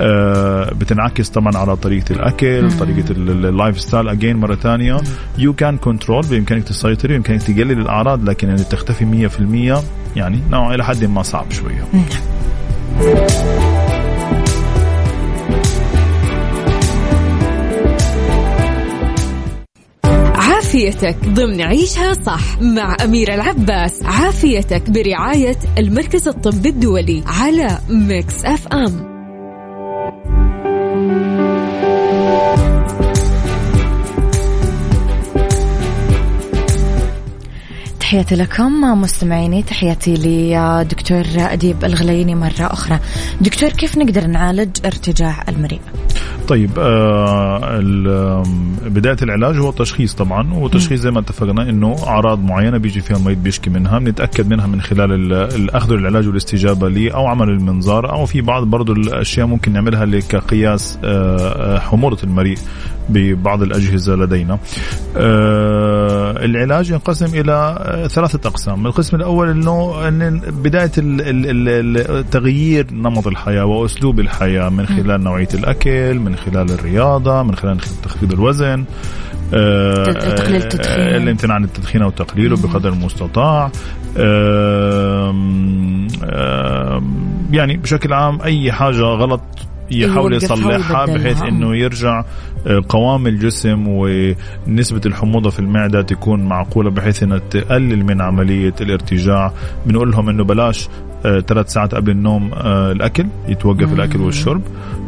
آه، 0.00 0.70
بتنعكس 0.74 1.28
طبعا 1.28 1.56
على 1.56 1.76
طريقة 1.76 2.12
الأكل 2.12 2.70
طريقة 2.78 3.10
ال 3.10 3.80
lifestyle. 3.80 4.08
again 4.08 4.36
مرة 4.36 4.54
ثانية 4.54 4.96
you 5.38 5.52
can 5.52 5.76
control 5.76 6.26
بإمكانك 6.26 6.64
تسيطري 6.64 7.14
بإمكانك 7.14 7.42
تقلل 7.42 7.80
الأعراض 7.80 8.28
لكن 8.28 8.50
ان 8.50 8.56
تختفي 8.56 9.04
100% 9.04 9.82
يعني 10.16 10.40
نوع 10.50 10.74
إلى 10.74 10.84
حد 10.84 11.04
ما 11.04 11.22
صعب 11.22 11.50
شوية. 11.50 11.84
عافيتك 20.78 21.16
ضمن 21.28 21.60
عيشها 21.62 22.14
صح 22.14 22.60
مع 22.60 22.96
أميرة 23.04 23.34
العباس. 23.34 24.02
عافيتك 24.02 24.90
برعاية 24.90 25.56
المركز 25.78 26.28
الطبي 26.28 26.68
الدولي 26.68 27.22
على 27.26 27.78
Mix 27.88 28.44
FM. 28.44 29.08
تحياتي 38.00 38.34
لكم 38.34 38.80
مستمعيني 39.00 39.62
تحياتي 39.62 40.14
لدكتور 40.14 41.24
أديب 41.36 41.84
الغليني 41.84 42.34
مرة 42.34 42.52
أخرى. 42.60 43.00
دكتور 43.40 43.68
كيف 43.68 43.98
نقدر 43.98 44.26
نعالج 44.26 44.76
ارتجاع 44.84 45.44
المريء 45.48 45.80
طيب 46.48 46.70
آه 46.78 48.42
بداية 48.86 49.16
العلاج 49.22 49.58
هو 49.58 49.70
تشخيص 49.70 50.14
طبعا 50.14 50.54
وتشخيص 50.54 51.00
زي 51.00 51.10
ما 51.10 51.20
اتفقنا 51.20 51.70
إنه 51.70 51.96
أعراض 52.06 52.44
معينة 52.44 52.78
بيجي 52.78 53.00
فيها 53.00 53.16
المريض 53.16 53.42
بيشكي 53.42 53.70
منها 53.70 53.98
بنتأكد 53.98 54.48
منها 54.48 54.66
من 54.66 54.80
خلال 54.80 55.32
الاخذ 55.32 55.92
العلاج 55.92 56.28
والاستجابة 56.28 56.88
لي 56.88 57.14
أو 57.14 57.26
عمل 57.26 57.48
المنظار 57.48 58.12
أو 58.12 58.26
في 58.26 58.40
بعض 58.40 58.64
برضو 58.64 58.92
الأشياء 58.92 59.46
ممكن 59.46 59.72
نعملها 59.72 60.04
كقياس 60.20 60.98
آه, 61.04 61.36
آه، 61.38 61.78
حموضة 61.78 62.18
المريء 62.24 62.58
ببعض 63.08 63.62
الأجهزة 63.62 64.14
لدينا. 64.16 64.58
آه 65.16 66.44
العلاج 66.44 66.90
ينقسم 66.90 67.40
إلى 67.40 67.52
آه، 67.52 68.06
ثلاثة 68.06 68.48
أقسام. 68.48 68.86
القسم 68.86 69.16
الأول 69.16 69.48
أنه 69.48 70.08
أن 70.08 70.40
بداية 70.40 70.90
تغيير 72.30 72.86
نمط 72.92 73.26
الحياة 73.26 73.64
وأسلوب 73.64 74.20
الحياة 74.20 74.68
من 74.68 74.86
خلال 74.86 75.24
نوعية 75.24 75.48
الأكل 75.54 76.18
من 76.18 76.36
خلال 76.38 76.70
الرياضة 76.70 77.42
من 77.42 77.54
خلال 77.54 77.78
تخفيض 77.78 78.32
الوزن 78.32 78.84
آه 79.54 80.04
تقليل 80.04 80.56
التدخين. 80.56 81.00
الامتناع 81.00 81.54
عن 81.54 81.64
التدخين 81.64 82.02
أو 82.02 82.10
تقليله 82.10 82.56
بقدر 82.56 82.88
المستطاع. 82.88 83.70
آه 84.18 85.34
آه 86.24 87.02
يعني 87.50 87.76
بشكل 87.76 88.12
عام 88.12 88.42
أي 88.42 88.72
حاجة 88.72 89.00
غلط 89.02 89.40
يحاول 89.90 90.34
يصلحها 90.34 91.04
بحيث 91.06 91.42
إنه 91.42 91.76
يرجع 91.76 92.24
آه، 92.66 92.82
قوام 92.88 93.26
الجسم 93.26 93.84
ونسبة 93.88 95.00
الحموضة 95.06 95.50
في 95.50 95.58
المعدة 95.58 96.02
تكون 96.02 96.44
معقولة 96.44 96.90
بحيث 96.90 97.22
إنها 97.22 97.38
تقلل 97.38 98.04
من 98.04 98.20
عملية 98.20 98.74
الارتجاع. 98.80 99.52
بنقول 99.86 100.10
لهم 100.10 100.28
إنه 100.28 100.44
بلاش 100.44 100.88
آه، 100.88 101.07
ثلاث 101.22 101.72
ساعات 101.72 101.94
قبل 101.94 102.10
النوم 102.10 102.50
آه، 102.54 102.92
الأكل 102.92 103.26
يتوقف 103.48 103.92
الأكل 103.92 104.20
والشرب. 104.20 104.62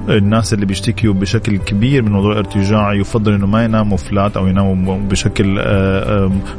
الناس 0.09 0.55
اللي 0.55 0.67
بيشتكيوا 0.67 1.15
بشكل 1.15 1.57
كبير 1.57 2.03
من 2.03 2.13
موضوع 2.13 2.33
الارتجاع 2.33 2.93
يفضل 2.95 3.33
إنه 3.33 3.47
ما 3.47 3.65
يناموا 3.65 3.97
فلات 3.97 4.37
أو 4.37 4.47
يناموا 4.47 4.99
بشكل 4.99 5.61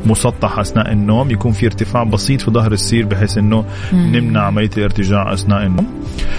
مسطح 0.05 0.59
أثناء 0.59 0.91
النوم. 0.91 1.31
يكون 1.31 1.51
في 1.51 1.65
ارتفاع 1.65 2.03
بسيط 2.03 2.41
في 2.41 2.51
ظهر 2.51 2.71
السير 2.71 3.05
بحيث 3.05 3.37
إنه 3.37 3.65
نمنع 3.93 4.41
عمليه 4.41 4.69
الارتجاع 4.77 5.33
أثناء 5.33 5.65
النوم. 5.65 5.87
آه، 5.87 6.30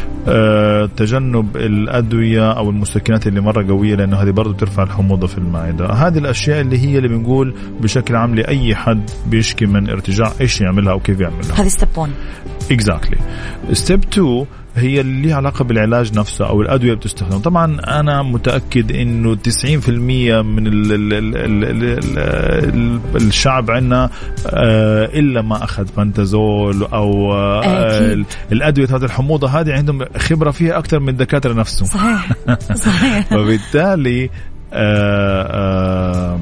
تجنب 0.97 1.57
الأدوية 1.57 2.53
أو 2.53 2.71
المسكنات 2.71 3.27
اللي 3.27 3.41
مرة 3.41 3.67
قوية 3.69 3.95
لأنه 3.95 4.17
هذه 4.17 4.31
برضه 4.31 4.53
بترفع 4.53 4.83
الحموضة 4.83 5.27
في 5.27 5.39
المعدة. 5.39 5.87
هذه 5.87 6.19
الأشياء 6.19 6.61
اللي 6.61 6.79
هي 6.79 6.97
اللي 6.97 7.09
بنقول 7.09 7.55
بشكل 7.81 8.17
عام 8.17 8.35
لأي 8.35 8.75
حد 8.75 9.11
بيشكي 9.27 9.67
من 9.67 9.91
ارتجاع 9.91 10.33
إيش 10.41 10.61
يعملها 10.61 10.93
أو 10.93 11.01
كيف 11.01 11.21
يعملها. 11.21 11.63
هذه 11.63 11.69
step 11.69 11.89
1 11.97 12.13
exactly 12.71 13.19
step 13.73 14.05
2 14.13 14.47
هي 14.77 15.01
اللي 15.01 15.29
لها 15.29 15.37
علاقة 15.37 15.65
بالعلاج 15.65 16.19
نفسه 16.19 16.47
أو 16.49 16.63
الأدوية 16.63 16.95
بتستخدم 16.95 17.39
طبعا 17.39 17.81
أنا 18.01 18.23
متأكد 18.23 18.93
أنه 18.93 19.35
90% 19.35 19.89
من 19.89 20.67
ال 20.67 20.93
ال 20.93 21.13
ال 21.13 21.65
ال 21.65 22.19
ال 22.19 23.01
الشعب 23.17 23.71
عندنا 23.71 24.11
آه، 24.47 25.05
إلا 25.05 25.43
ما 25.43 25.65
أخذ 25.65 25.87
بنتازول 25.97 26.83
أو 26.83 27.35
آه، 27.35 28.25
الأدوية 28.53 28.87
تبعت 28.87 29.03
الحموضة 29.03 29.49
هذه 29.49 29.73
عندهم 29.73 30.05
خبرة 30.17 30.51
فيها 30.51 30.79
أكثر 30.79 31.01
من 31.01 31.09
الدكاترة 31.09 31.53
نفسهم. 31.53 31.89
صحيح. 31.89 32.33
صحيح. 32.87 33.33
وبالتالي 33.33 34.31
آه 34.73 36.39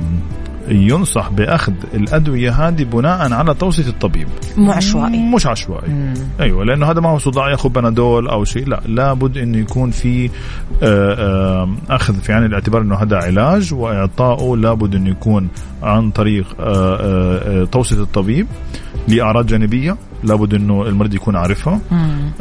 ينصح 0.71 1.31
بأخذ 1.31 1.73
الأدوية 1.95 2.69
هذه 2.69 2.85
بناء 2.85 3.33
على 3.33 3.55
توصية 3.55 3.89
الطبيب. 3.89 4.29
مو 4.57 4.73
عشوائي. 4.73 5.19
مش 5.19 5.47
عشوائي. 5.47 5.89
مم. 5.89 6.15
أيوه 6.41 6.65
لأنه 6.65 6.91
هذا 6.91 7.01
ما 7.01 7.09
هو 7.09 7.19
صداع 7.19 7.51
ياخذ 7.51 7.69
بنادول 7.69 8.29
أو 8.29 8.45
شيء. 8.45 8.69
لا 8.69 8.81
لابد 8.87 9.39
إنه 9.39 9.59
يكون 9.59 9.91
في 9.91 10.31
آه، 10.83 11.15
آه، 11.63 11.69
أخذ 11.91 12.15
في 12.15 12.33
عين 12.33 12.45
الاعتبار 12.45 12.83
إنه 12.83 12.95
هذا 12.97 13.17
علاج 13.17 13.75
واعطائه 13.75 14.57
لابد 14.57 14.95
إنه 14.95 15.11
يكون 15.11 15.49
عن 15.83 16.11
طريق 16.11 16.47
آه، 16.61 17.65
توصية 17.65 18.03
الطبيب 18.03 18.47
لأعراض 19.09 19.47
جانبية. 19.47 19.97
لابد 20.25 20.55
إنه 20.55 20.87
المريض 20.87 21.15
يكون 21.15 21.37
عارفها. 21.37 21.81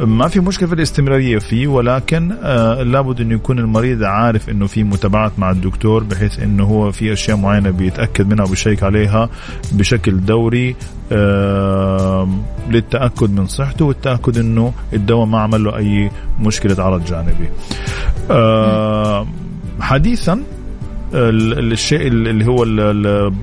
ما 0.00 0.28
في 0.28 0.40
مشكلة 0.40 0.68
في 0.68 0.74
الاستمرارية 0.74 1.38
فيه 1.38 1.66
ولكن 1.68 2.32
آه 2.42 2.82
لابد 2.82 3.20
إنه 3.20 3.34
يكون 3.34 3.58
المريض 3.58 4.02
عارف 4.02 4.48
إنه 4.50 4.66
في 4.66 4.84
متابعات 4.84 5.32
مع 5.38 5.50
الدكتور 5.50 6.04
بحيث 6.04 6.38
إنه 6.38 6.64
هو 6.64 6.92
في 6.92 7.12
أشياء 7.12 7.36
معينة 7.36 7.70
بيتأكد 7.70 8.28
منها 8.32 8.44
وبيشيك 8.44 8.82
عليها 8.82 9.28
بشكل 9.72 10.20
دوري 10.24 10.76
آه 11.12 12.28
للتأكد 12.70 13.30
من 13.30 13.46
صحته 13.46 13.84
والتأكد 13.84 14.38
إنه 14.38 14.72
الدواء 14.92 15.26
ما 15.26 15.38
عمل 15.40 15.64
له 15.64 15.76
أي 15.76 16.10
مشكلة 16.40 16.84
عرض 16.84 17.04
جانبي. 17.04 17.48
آه 18.30 19.26
حديثا 19.80 20.42
الشيء 21.14 22.06
اللي 22.06 22.46
هو 22.46 22.62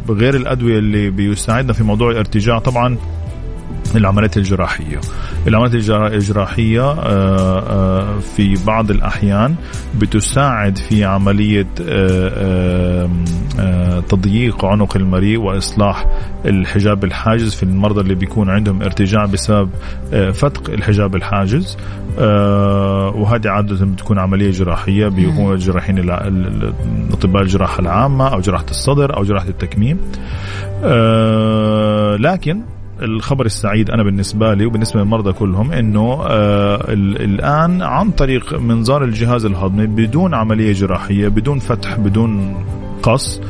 غير 0.10 0.36
الأدوية 0.36 0.78
اللي 0.80 1.10
بيساعدنا 1.10 1.74
في 1.74 1.84
موضوع 1.84 2.12
الارتجاع 2.12 2.60
طبعا 2.60 2.98
العمليات 3.96 4.38
الجراحية. 4.38 5.00
العمليات 5.48 5.76
الجراحية 6.14 6.92
آه، 6.92 7.60
آه، 7.60 8.20
في 8.20 8.66
بعض 8.66 8.92
الأحيان 8.92 9.56
بتساعد 10.00 10.78
في 10.78 11.06
عملية 11.06 11.68
آه، 11.82 13.10
تضييق 14.10 14.66
عنق 14.66 14.98
المريء 14.98 15.40
وإصلاح 15.40 16.06
الحجاب 16.46 17.04
الحاجز 17.04 17.56
في 17.56 17.64
المرضى 17.64 18.02
اللي 18.02 18.16
بيكون 18.16 18.50
عندهم 18.50 18.82
ارتجاع 18.82 19.26
بسبب 19.26 19.70
فتق 20.34 20.70
الحجاب 20.70 21.16
الحاجز. 21.16 21.78
وهذه 23.16 23.50
عادة 23.50 23.86
بتكون 23.86 24.20
عملية 24.20 24.52
جراحية 24.52 25.08
بيكون 25.08 25.54
الجراحين 25.54 26.10
أطباء 27.12 27.42
الجراحة 27.42 27.80
العامة 27.80 28.28
أو 28.28 28.40
جراحة 28.40 28.66
الصدر 28.70 29.18
أو 29.18 29.24
جراحة 29.24 29.48
التكميم. 29.48 29.98
لكن 32.20 32.62
الخبر 33.02 33.46
السعيد 33.46 33.92
أنا 33.92 34.04
بالنسبة 34.04 34.54
لي 34.54 34.66
وبالنسبة 34.66 35.00
للمرضى 35.00 35.34
كلهم 35.34 35.72
إنه 35.72 36.20
آه 36.28 36.86
الآن 36.94 37.82
عن 37.82 38.12
طريق 38.12 38.60
منظار 38.60 39.04
الجهاز 39.04 39.46
الهضمي 39.46 39.86
بدون 39.88 40.34
عملية 40.34 40.74
جراحية 40.74 41.28
بدون 41.28 41.60
فتح 41.60 41.98
بدون 41.98 42.56
قص 43.04 43.42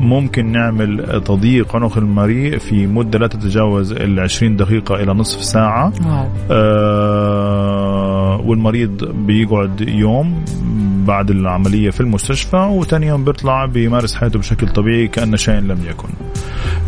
ممكن 0.00 0.52
نعمل 0.52 1.22
تضييق 1.24 1.76
عنق 1.76 1.98
المريء 1.98 2.58
في 2.58 2.86
مدة 2.86 3.18
لا 3.18 3.26
تتجاوز 3.26 3.92
ال 3.92 4.20
20 4.20 4.56
دقيقة 4.56 4.94
إلى 5.02 5.12
نصف 5.14 5.42
ساعة. 5.42 5.92
آه 6.50 8.40
والمريض 8.44 9.04
بيقعد 9.26 9.80
يوم 9.88 10.44
بعد 11.10 11.30
العملية 11.30 11.90
في 11.90 12.00
المستشفى 12.00 12.56
وثاني 12.56 13.06
يوم 13.06 13.24
بيطلع 13.24 13.66
بيمارس 13.66 14.14
حياته 14.14 14.38
بشكل 14.38 14.68
طبيعي 14.68 15.08
كأن 15.08 15.36
شيء 15.36 15.54
لم 15.54 15.78
يكن. 15.90 16.08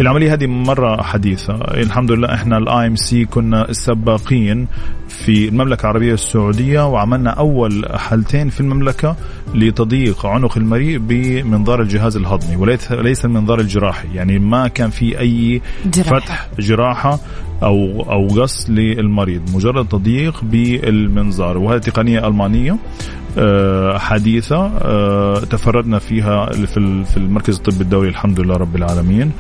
العملية 0.01 0.33
هذه 0.33 0.47
مرة 0.47 1.03
حديثة. 1.03 1.55
الحمد 1.55 2.13
لله 2.13 2.35
إحنا 2.35 2.59
ال 2.59 2.87
IMC 2.87 3.25
كنا 3.25 3.69
السباقين 3.69 4.69
في 5.09 5.49
المملكة 5.49 5.83
العربية 5.83 6.15
السعودية 6.15 6.89
وعملنا 6.89 7.31
أول 7.31 7.85
حالتين 7.95 8.49
في 8.49 8.61
المملكة 8.61 9.17
لتضييق 9.55 10.27
عنق 10.27 10.59
المريء 10.59 10.99
بمنظار 10.99 11.83
الجهاز 11.83 12.17
الهضمي 12.17 12.57
وليس 12.57 12.93
ليس 12.93 13.25
المنظار 13.25 13.61
الجراحي. 13.61 14.09
يعني 14.15 14.39
ما 14.39 14.69
كان 14.69 14.91
في 14.91 15.19
أي 15.19 15.63
جراحة. 15.87 16.21
فتح 16.21 16.49
جراحة 16.59 17.19
أو 17.63 18.03
أو 18.11 18.43
قص 18.43 18.71
للمريض 18.71 19.43
مجرد 19.55 19.89
تضييق 19.89 20.45
بالمنظار. 20.45 21.59
وهذه 21.59 21.79
تقنيه 21.79 22.27
ألمانية. 22.27 22.73
آه، 22.73 22.77
حديثة 23.99 24.57
آه، 24.57 25.41
تفردنا 25.41 25.99
فيها 25.99 26.47
في 26.47 27.05
في 27.05 27.17
المركز 27.17 27.57
الطبي 27.57 27.81
الدولي 27.81 28.09
الحمد 28.09 28.41
لله 28.41 28.57
رب 28.57 28.77
العالمين. 28.77 29.33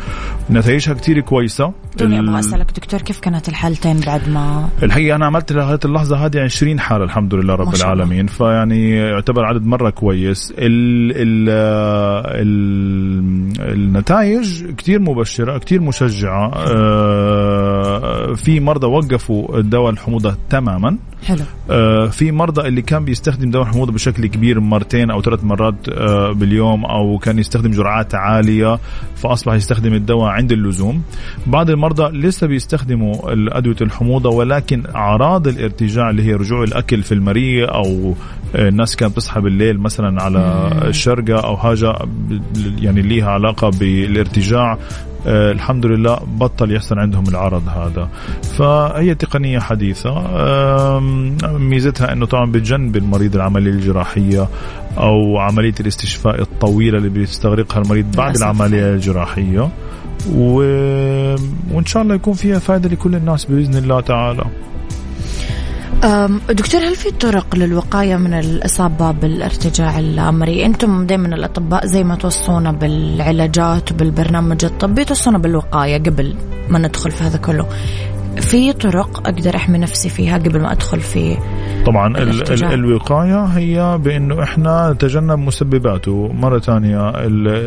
نتائجها 0.51 0.95
كثير 0.95 1.21
كويسة. 1.21 1.73
توني 1.99 2.19
أبغى 2.19 2.39
أسألك 2.39 2.71
دكتور 2.77 3.03
كيف 3.03 3.21
كانت 3.21 3.49
الحالتين 3.49 4.01
بعد 4.01 4.29
ما 4.29 4.69
الحقيقة 4.83 5.17
أنا 5.17 5.27
عملت 5.27 5.53
لغاية 5.53 5.79
اللحظة 5.85 6.17
هذه 6.17 6.41
20 6.41 6.81
حالة 6.81 7.05
الحمد 7.05 7.35
لله 7.35 7.55
رب 7.55 7.75
العالمين. 7.75 8.27
فيعني 8.27 8.91
يعتبر 8.91 9.45
عدد 9.45 9.67
مرة 9.67 9.91
كويس. 9.91 10.55
ال 10.59 11.13
ال 11.17 11.49
ال 12.43 13.73
النتائج 13.73 14.65
كثير 14.79 15.01
مبشرة 15.01 15.59
كثير 15.59 15.81
مشجعة. 15.81 16.53
آه، 16.55 18.35
في 18.35 18.61
مرضى 18.61 18.87
وقفوا 18.87 19.61
دواء 19.61 19.91
الحموضة 19.91 20.37
تماما. 20.51 20.97
حلو. 21.27 21.45
آه 21.71 22.07
في 22.07 22.33
مرضى 22.33 22.69
اللي 22.69 22.83
كان 22.83 23.05
بيستخدم 23.05 23.51
دواء 23.51 23.65
الحموضه 23.83 23.93
بشكل 23.93 24.27
كبير 24.27 24.61
مرتين 24.61 25.11
أو 25.11 25.23
ثلاث 25.23 25.45
مرات 25.45 25.89
آه 25.89 26.33
باليوم 26.33 26.85
أو 26.85 27.19
كان 27.19 27.39
يستخدم 27.39 27.71
جرعات 27.71 28.15
عالية 28.15 28.79
فأصبح 29.17 29.55
يستخدم 29.55 29.95
الدواء 29.95 30.31
عند 30.31 30.53
اللزوم. 30.53 31.03
بعض 31.47 31.71
المرضى 31.71 32.19
لسه 32.19 32.47
بيستخدموا 32.47 33.15
أدوية 33.59 33.77
الحموضة 33.81 34.31
ولكن 34.31 34.83
أعراض 34.95 35.49
الارتجاع 35.49 36.11
اللي 36.11 36.23
هي 36.23 36.35
رجوع 36.35 36.63
الأكل 36.63 37.03
في 37.03 37.13
المريء 37.13 37.75
أو 37.75 38.15
الناس 38.55 38.97
كانت 38.97 39.13
بتصحى 39.13 39.41
بالليل 39.41 39.81
مثلا 39.81 40.23
على 40.23 40.71
الشرقة 40.85 41.41
أو 41.41 41.57
حاجة 41.57 41.95
يعني 42.81 43.03
ليها 43.03 43.31
علاقة 43.31 43.71
بالارتجاع. 43.71 44.79
آه 45.27 45.53
الحمد 45.53 45.87
لله 45.87 46.19
بطل 46.39 46.73
يحصل 46.73 46.99
عندهم 46.99 47.25
العرض 47.29 47.69
هذا. 47.69 48.09
فهي 48.43 49.15
تقنية 49.15 49.59
حديثة. 49.59 50.11
آه 50.11 51.01
ميزتها 51.45 52.13
أنه 52.13 52.27
طبعا 52.27 52.53
بتجنب 52.53 52.97
المريض 52.97 53.35
العملية 53.35 53.71
الجراحية 53.71 54.49
أو 54.99 55.39
عملية 55.39 55.75
الاستشفاء 55.81 56.41
الطويلة 56.41 56.99
اللي 56.99 57.09
بيستغرقها 57.09 57.83
المريض 57.83 58.17
بعد 58.17 58.37
العملية 58.37 58.95
الجراحية. 58.95 59.69
و... 60.35 60.57
وإن 61.73 61.87
شاء 61.87 62.03
الله 62.03 62.15
يكون 62.15 62.35
فيها 62.35 62.59
فائدة 62.59 62.89
لكل 62.89 63.15
الناس 63.15 63.45
بإذن 63.45 63.77
الله 63.77 64.01
تعالى. 64.01 64.45
دكتور 66.51 66.81
هل 66.81 66.97
في 66.97 67.11
طرق 67.11 67.57
للوقاية 67.57 68.17
من 68.17 68.35
الإصابة 68.35 69.11
بالارتجاع 69.11 69.99
المريء 69.99 70.67
أنتم 70.67 71.07
دائما 71.07 71.29
الأطباء 71.29 71.87
زي 71.87 72.05
ما 72.05 72.17
توصونا 72.17 72.73
بالعلاجات 72.73 73.93
وبالبرنامج 73.93 74.65
الطبي 74.65 75.05
توصونا 75.05 75.39
بالوقاية 75.39 75.99
قبل 75.99 76.35
ما 76.69 76.79
ندخل 76.79 77.11
في 77.11 77.25
هذا 77.25 77.39
كله. 77.39 77.67
في 78.41 78.73
طرق 78.73 79.29
أقدر 79.29 79.57
أحمي 79.57 79.79
نفسي 79.79 80.09
فيها 80.09 80.39
قبل 80.39 80.61
ما 80.61 80.73
أدخل 80.73 81.01
في 81.01 81.37
طبعا 81.87 82.19
ال 82.19 82.53
ال 82.53 82.65
الوقاية 82.65 83.45
هي 83.45 83.99
بأنه 84.05 84.43
إحنا 84.43 84.93
نتجنب 84.93 85.39
مسبباته. 85.39 86.33
مرة 86.33 86.59
ثانية 86.59 87.13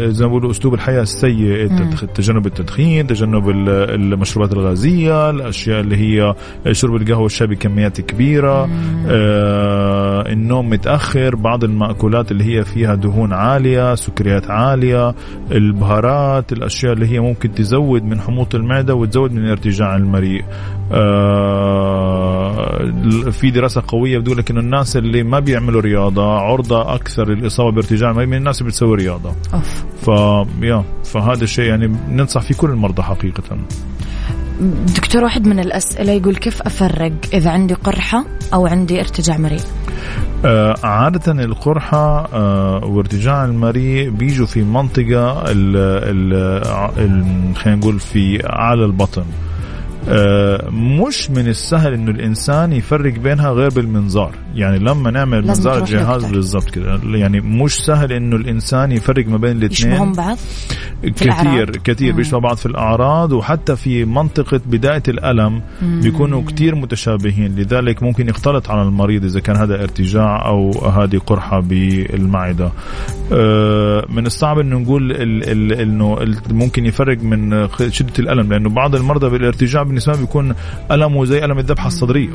زي 0.10 0.26
ما 0.26 0.30
بيقولوا 0.30 0.52
أسلوب 0.52 0.74
الحياة 0.74 1.02
السيء 1.02 1.68
تجنب 2.16 2.46
التدخين 2.46 3.08
تجنب 3.08 3.50
المشروبات 3.50 4.54
الغازية 4.54 5.30
الأشياء 5.30 5.80
اللي 5.80 5.98
هي 5.98 6.36
شرب 6.72 6.96
القهوة 6.96 7.22
والشاي 7.22 7.48
بكميات 7.48 8.02
كبيرة. 8.02 8.70
آه 9.08 10.32
النوم 10.32 10.70
متأخر 10.70 11.36
بعض 11.36 11.64
المأكولات 11.64 12.32
اللي 12.32 12.44
هي 12.44 12.64
فيها 12.64 12.96
دهون 12.96 13.34
عالية 13.34 13.96
سكريات 13.96 14.52
عالية 14.52 15.16
البهارات 15.52 16.54
الأشياء 16.54 16.94
اللي 16.94 17.08
هي 17.12 17.20
ممكن 17.20 17.54
تزود 17.54 18.04
من 18.04 18.20
حموضة 18.22 18.58
المعدة 18.58 18.96
وتزود 18.96 19.34
من 19.34 19.50
ارتجاع 19.50 19.96
المريء. 19.96 20.44
في 23.32 23.52
دراسة 23.54 23.84
قوية 23.88 24.18
بتقول 24.18 24.38
لك 24.38 24.52
انه 24.52 24.60
الناس 24.60 24.98
اللي 24.98 25.24
ما 25.24 25.40
بيعملوا 25.40 25.82
رياضة 25.82 26.40
عرضة 26.40 26.96
أكثر 26.96 27.30
للإصابة 27.30 27.72
بارتجاع 27.72 28.12
من 28.12 28.34
الناس 28.34 28.62
اللي 28.62 28.70
بتسوي 28.70 28.96
رياضة. 28.96 29.34
أوف. 29.54 29.86
ف 30.02 30.08
يا 30.62 30.84
فهذا 31.04 31.44
الشيء 31.44 31.66
يعني 31.66 31.88
ننصح 32.10 32.42
فيه 32.42 32.56
كل 32.56 32.70
المرضى 32.70 33.02
حقيقة. 33.02 33.44
دكتور 34.96 35.24
واحد 35.24 35.48
من 35.48 35.60
الأسئلة 35.60 36.12
يقول 36.12 36.36
كيف 36.36 36.62
أفرق 36.62 37.12
إذا 37.34 37.50
عندي 37.50 37.74
قرحة 37.74 38.26
أو 38.54 38.68
عندي 38.68 39.00
ارتجاع 39.00 39.38
مريء؟ 39.38 39.62
آه 40.46 40.76
عادة 40.84 41.32
القرحة 41.44 42.28
آه 42.34 42.86
وارتجاع 42.86 43.46
المريء 43.46 44.10
بيجوا 44.10 44.46
في 44.46 44.64
منطقة 44.64 45.44
خلينا 47.54 47.76
نقول 47.76 48.00
في 48.00 48.50
أعلى 48.50 48.86
البطن. 48.86 49.22
آه، 49.22 49.55
مش 50.72 51.32
من 51.32 51.48
السهل 51.48 51.94
إنه 51.94 52.12
الإنسان 52.12 52.74
يفرق 52.74 53.14
بينها 53.14 53.52
غير 53.52 53.70
بالمنظار. 53.70 54.32
يعني 54.56 54.80
لما 54.80 55.12
نعمل 55.12 55.48
منظار 55.48 55.78
الجهاز 55.78 56.26
بالضبط 56.26 56.70
كده. 56.70 57.00
يعني 57.04 57.42
مش 57.42 57.74
سهل 57.86 58.14
إنه 58.14 58.36
الإنسان 58.36 58.92
يفرق 58.92 59.28
ما 59.28 59.38
بين 59.38 59.52
الاثنين. 59.58 59.92
يشبههم 59.92 60.14
بعض 60.14 60.38
كثير 61.04 61.72
كثير 61.84 62.14
بيشبه 62.16 62.40
بعض 62.40 62.58
في 62.58 62.66
الأعراض 62.66 63.32
وحتى 63.32 63.76
في 63.76 64.06
منطقة 64.06 64.62
بداية 64.66 65.04
الألم 65.08 65.62
مم. 65.82 66.00
بيكونوا 66.02 66.42
كثير 66.48 66.76
متشابهين. 66.76 67.56
لذلك 67.56 68.04
ممكن 68.04 68.30
يختلط 68.30 68.70
على 68.70 68.82
المريض 68.82 69.24
إذا 69.24 69.40
كان 69.40 69.56
هذا 69.56 69.84
ارتجاع 69.84 70.48
أو 70.48 70.72
هذه 70.90 71.18
قرحة 71.18 71.60
بالمعدة. 71.60 72.72
آه، 73.34 74.06
من 74.10 74.26
الصعب 74.26 74.60
إنه 74.60 74.80
نقول 74.80 75.12
إنه 75.12 76.18
ممكن 76.52 76.86
يفرق 76.86 77.24
من 77.24 77.68
شدة 77.90 78.14
الألم 78.20 78.54
لأنه 78.54 78.70
بعض 78.70 78.96
المرضى 78.96 79.30
بالارتجاع 79.30 79.84
بالنسبة 79.96 80.14
لهم 80.14 80.22
بيكون 80.26 80.56
المه 80.92 81.26
زي 81.26 81.46
ألم 81.46 81.60
الذبحه 81.60 81.88
الصدرية. 81.88 82.30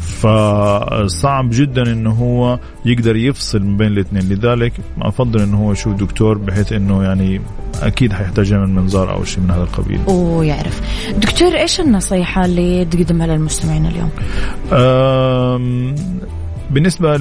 فصعب 0.00 1.48
جدا 1.50 1.82
إنه 1.82 2.10
هو 2.10 2.58
يقدر 2.84 3.16
يفصل 3.16 3.62
من 3.62 3.76
بين 3.76 3.86
الاثنين. 3.86 4.22
لذلك 4.22 4.72
أفضل 5.02 5.40
إنه 5.40 5.64
هو 5.64 5.72
يشوف 5.72 5.94
دكتور 5.94 6.38
بحيث 6.38 6.72
إنه 6.72 7.02
يعني 7.02 7.40
أكيد 7.82 8.12
حيحتاج 8.12 8.50
يعمل 8.50 8.70
منظار 8.70 9.12
أو 9.12 9.24
شيء 9.24 9.42
من 9.42 9.50
هذا 9.50 9.62
القبيل. 9.62 10.00
ويعرف 10.06 10.80
دكتور 11.18 11.56
إيش 11.56 11.80
النصيحة 11.80 12.44
اللي 12.44 12.84
تقدمها 12.84 13.26
للمستمعين 13.26 13.86
اليوم؟ 13.86 14.10
بالنسبة 16.70 17.16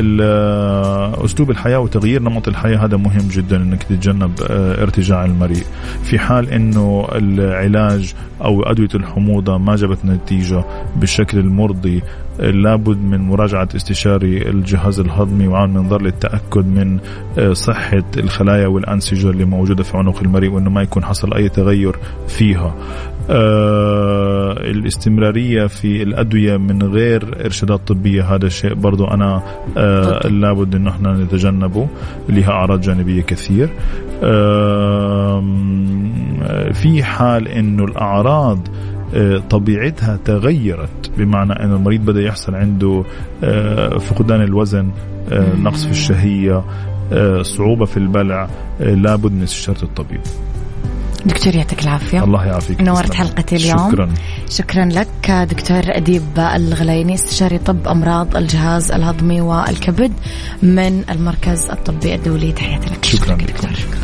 لأسلوب 0.00 1.50
الحياة 1.50 1.78
وتغيير 1.78 2.22
نمط 2.22 2.48
الحياة 2.48 2.76
هذا 2.76 2.96
مهم 2.96 3.28
جدا 3.28 3.56
أنك 3.56 3.82
تتجنب 3.82 4.32
آه، 4.50 4.82
ارتجاع 4.82 5.24
المريء. 5.24 5.64
في 6.02 6.18
حال 6.18 6.50
أنه 6.50 7.08
العلاج 7.14 8.14
أو 8.44 8.62
أدوية 8.62 8.88
الحموضة 8.94 9.58
ما 9.58 9.76
جابت 9.76 10.04
نتيجة 10.04 10.64
بالشكل 10.96 11.38
المرضي 11.38 12.02
لابد 12.38 12.96
من 12.98 13.20
مراجعة 13.20 13.68
استشاري 13.76 14.48
الجهاز 14.50 15.00
الهضمي 15.00 15.48
وعمل 15.48 15.72
منظر 15.72 16.02
للتأكد 16.02 16.66
من 16.66 16.98
آه، 17.38 17.52
صحة 17.52 18.04
الخلايا 18.16 18.66
والأنسجة 18.66 19.30
اللي 19.30 19.44
موجودة 19.44 19.82
في 19.82 19.96
عنق 19.96 20.22
المريء 20.22 20.50
وأنه 20.50 20.70
ما 20.70 20.82
يكون 20.82 21.04
حصل 21.04 21.34
أي 21.34 21.48
تغير 21.48 21.96
فيها. 22.28 22.74
آه 23.30 24.52
الاستمرارية 24.52 25.66
في 25.66 26.02
الأدوية 26.02 26.56
من 26.56 26.82
غير 26.82 27.44
إرشادات 27.44 27.89
طبية 27.94 28.34
هذا 28.34 28.46
الشيء 28.46 28.74
برضو 28.74 29.04
أنا 29.04 29.42
آه 29.76 30.28
لابد 30.28 30.74
أنه 30.74 30.90
إحنا 30.90 31.12
نتجنبه 31.12 31.88
لها 32.28 32.50
أعراض 32.50 32.80
جانبية 32.80 33.22
كثير. 33.22 33.68
آه 34.22 35.44
في 36.72 37.04
حال 37.04 37.48
أنه 37.48 37.84
الأعراض 37.84 38.58
آه، 39.14 39.38
طبيعتها 39.38 40.18
تغيرت 40.24 41.10
بمعنى 41.18 41.52
أن 41.52 41.72
المريض 41.72 42.04
بدأ 42.04 42.22
يحصل 42.22 42.54
عنده 42.54 43.04
آه، 43.44 43.98
فقدان 43.98 44.42
الوزن 44.42 44.90
آه، 45.32 45.54
نقص 45.56 45.84
في 45.84 45.90
الشهية 45.90 46.64
صعوبة 47.42 47.84
في 47.84 47.96
البلع 47.96 48.48
لابد 48.80 49.32
من 49.32 49.42
استشارة 49.42 49.82
الطبيب. 49.82 50.20
دكتور 51.26 51.54
يعطيك 51.54 51.82
العافية. 51.82 52.24
الله 52.24 52.44
يعافيك. 52.46 52.80
نورت 52.80 53.14
حلقتي 53.14 53.56
اليوم. 53.56 53.90
شكرا. 53.90 54.14
شكرا 54.50 54.84
لك 54.84 55.30
دكتور 55.30 55.82
أديب 55.86 56.38
الغليني 56.38 57.14
استشاري 57.14 57.58
طب 57.58 57.88
أمراض 57.88 58.36
الجهاز 58.36 58.92
الهضمي 58.92 59.40
والكبد 59.40 60.12
من 60.62 61.04
المركز 61.10 61.70
الطبي 61.70 62.14
الدولي. 62.14 62.52
تحياتي 62.52 62.90
لك. 62.90 63.04
شكرا, 63.04 63.38
شكرا, 63.38 63.72
شكرا. 63.72 64.00